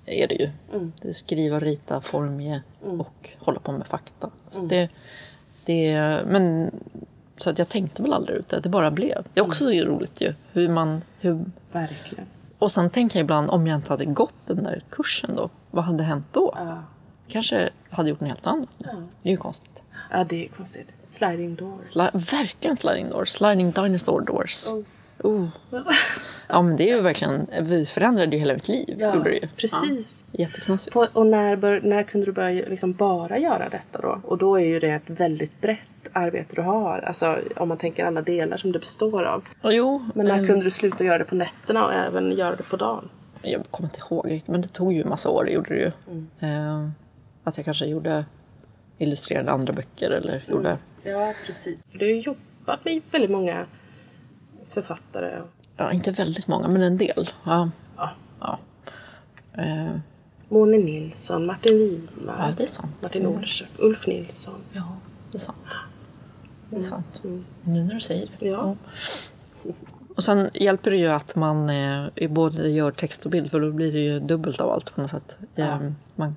[0.05, 0.49] är det ju.
[0.73, 0.91] Mm.
[1.01, 4.29] Det är skriva, rita, formge och hålla på med fakta.
[4.49, 4.89] Så det,
[5.65, 5.93] det,
[6.27, 6.71] men,
[7.37, 9.25] så att jag tänkte väl aldrig ut det, det bara blev.
[9.33, 10.33] Det är också så roligt ju.
[10.51, 12.25] Hur man, hur, Verkligen.
[12.59, 15.83] och sen tänker jag ibland, om jag inte hade gått den där kursen då, vad
[15.83, 16.53] hade hänt då?
[16.55, 16.83] Ja.
[17.27, 18.69] Kanske hade gjort något helt annat.
[18.77, 18.89] Ja.
[19.21, 19.81] Det är ju konstigt.
[20.11, 20.93] ja, det är konstigt.
[21.05, 21.91] Sliding doors.
[21.91, 23.29] Sli- verkligen sliding doors.
[23.29, 24.69] Sliding dinosaur doors.
[24.71, 24.83] Oh.
[25.23, 25.47] Oh.
[26.47, 28.95] Ja men det är ju verkligen, vi förändrade ju hela mitt liv.
[28.99, 29.47] Ja, gjorde det ju.
[29.57, 30.23] precis.
[30.31, 30.95] Ja, jätteknasigt.
[31.13, 34.19] Och när, bör, när kunde du börja liksom bara göra detta då?
[34.23, 35.79] Och då är ju det ett väldigt brett
[36.13, 36.99] arbete du har.
[36.99, 39.43] Alltså om man tänker alla delar som det består av.
[39.61, 42.55] Och jo, Men när eh, kunde du sluta göra det på nätterna och även göra
[42.55, 43.09] det på dagen?
[43.41, 45.79] jag kommer inte ihåg riktigt, men det tog ju en massa år, det gjorde det
[45.81, 45.91] ju.
[46.11, 46.27] Mm.
[46.39, 46.89] Eh,
[47.45, 48.25] att jag kanske gjorde,
[48.97, 51.85] illustrerade andra böcker eller gjorde, Ja, precis.
[51.91, 53.65] För du har jobbat med väldigt många
[54.69, 55.41] författare.
[55.77, 57.29] ja inte väldigt många, men en del.
[57.45, 57.69] Ja.
[57.97, 58.11] Ja.
[58.39, 58.59] Ja.
[59.53, 59.97] Eh,
[60.49, 62.91] Moni Nilsson, Martin Widmark, ja, det är sant.
[63.01, 64.61] Martin Olsson, Ulf Nilsson.
[64.73, 64.97] Ja,
[65.31, 65.57] det är sant.
[66.69, 67.21] Det är sant.
[67.23, 67.45] Mm.
[67.63, 68.47] Nu när du säger det.
[68.47, 68.75] Ja.
[70.15, 73.71] Och sen hjälper det ju att man eh, både gör text och bild för då
[73.71, 75.37] blir det ju dubbelt av allt på något sätt.
[75.55, 75.63] Ja.
[75.65, 76.35] Eh, man,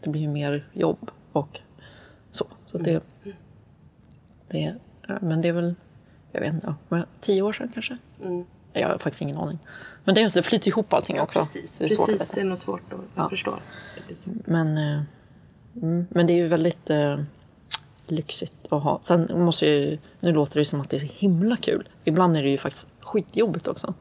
[0.00, 1.60] det blir ju mer jobb och
[2.30, 2.46] så.
[2.66, 3.02] så det,
[4.48, 4.74] det,
[5.06, 5.74] ja, men det är väl,
[6.32, 7.98] jag vet inte, ja, tio år sedan kanske?
[8.22, 8.44] Mm.
[8.72, 9.58] Jag har faktiskt ingen aning.
[10.04, 11.38] Men det, det flyter ihop allting också.
[11.38, 12.30] Precis, det är precis.
[12.30, 13.30] det är nog svårt att Ja.
[14.08, 14.30] Det så.
[14.44, 15.02] Men, eh,
[15.82, 17.20] mm, men det är ju väldigt eh,
[18.06, 18.98] lyxigt att ha.
[19.02, 21.88] Sen måste ju, nu låter det som att det är himla kul.
[22.04, 23.94] Ibland är det ju faktiskt skitjobbigt också.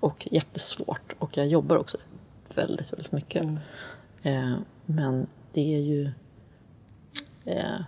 [0.00, 1.12] Och jättesvårt.
[1.18, 1.98] Och jag jobbar också
[2.54, 3.46] väldigt, väldigt mycket.
[4.22, 4.56] Eh,
[4.94, 6.10] men det är ju
[7.44, 7.80] eh,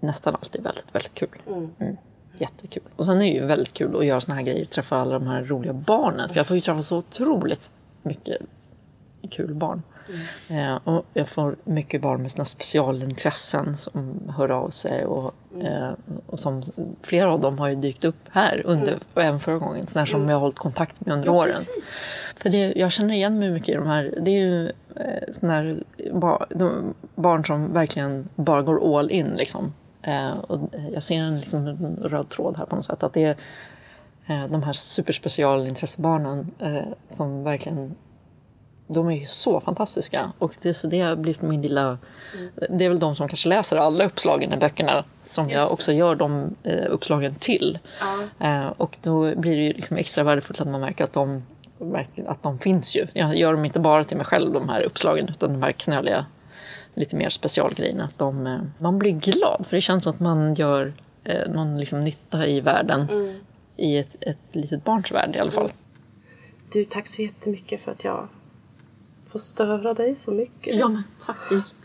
[0.00, 1.42] nästan alltid väldigt, väldigt kul.
[1.46, 1.96] Mm.
[2.38, 2.82] Jättekul.
[2.96, 4.64] Och sen är det ju väldigt kul att göra såna här grejer.
[4.64, 6.28] Träffa alla de här roliga barnen.
[6.28, 7.70] För jag får ju träffa så otroligt
[8.02, 8.38] mycket
[9.30, 9.82] kul barn.
[10.48, 15.04] Eh, och jag får mycket barn med sina specialintressen som hör av sig.
[15.04, 15.92] Och, eh,
[16.26, 16.62] och som,
[17.02, 19.86] flera av dem har ju dykt upp här under, och även förra gången.
[19.86, 21.52] Sådana som jag har hållit kontakt med under åren.
[21.52, 22.06] precis.
[22.36, 24.14] För det, jag känner igen mig mycket i de här.
[24.20, 24.66] Det är ju
[24.96, 25.82] eh, såna här
[26.12, 29.26] bar, de, barn som verkligen bara går all in.
[29.26, 29.74] Liksom.
[30.02, 33.02] Eh, och jag ser en, liksom, en röd tråd här på något sätt.
[33.02, 33.36] Att det är
[34.26, 37.94] eh, de här superspecialintressebarnen eh, som verkligen
[38.88, 40.32] de är ju så fantastiska.
[40.38, 41.98] Och det, så det har blivit min lilla...
[42.70, 46.14] Det är väl de som kanske läser alla uppslagen i böckerna som jag också gör
[46.14, 47.78] de eh, uppslagen till.
[48.00, 48.46] Ja.
[48.46, 51.42] Eh, och då blir det ju liksom extra värdefullt att man märker att de,
[51.78, 53.06] verkligen- att de finns ju.
[53.12, 56.26] Jag gör dem inte bara till mig själv, de här uppslagen, utan de här knöliga,
[56.94, 58.04] lite mer specialgrejerna.
[58.04, 60.92] Att de, eh, man blir glad, för det känns som att man gör
[61.24, 63.08] eh, någon liksom nytta i världen.
[63.76, 65.72] I ett, ett litet barns värld i alla fall.
[66.72, 68.28] Du, tack så jättemycket för att jag
[69.28, 70.76] får störa dig så mycket.
[70.88, 71.36] men tack.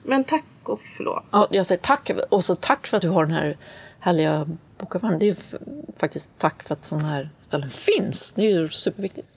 [0.04, 1.24] Men tack och förlåt.
[1.32, 2.12] Ja, jag säger tack.
[2.30, 3.58] Och så tack för att du har den här
[4.00, 5.20] härliga bokaffären.
[5.20, 5.36] Det är ju
[5.98, 8.34] faktiskt tack för att sådana här ställen finns.
[8.34, 9.28] Det är ju superviktigt.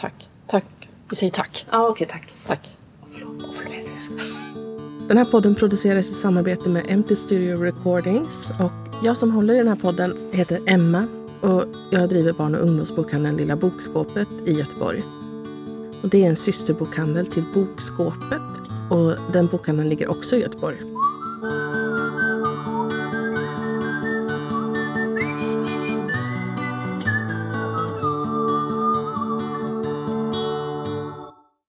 [0.00, 0.14] Tack.
[0.46, 0.64] Tack.
[0.80, 0.88] Tack.
[1.10, 1.66] Vi säger tack.
[1.70, 2.32] Ja, okej, tack.
[2.46, 2.76] Tack.
[3.00, 3.42] Och förlåt.
[3.42, 5.08] Och förlåt.
[5.08, 8.50] Den här podden produceras i samarbete med Empty Studio Recordings.
[8.50, 11.06] Och jag som håller i den här podden heter Emma
[11.40, 15.02] och jag driver barn och ungdomsbokhandeln Lilla Bokskåpet i Göteborg.
[16.02, 18.42] Och det är en systerbokhandel till Bokskåpet
[18.90, 20.78] och den bokhandeln ligger också i Göteborg.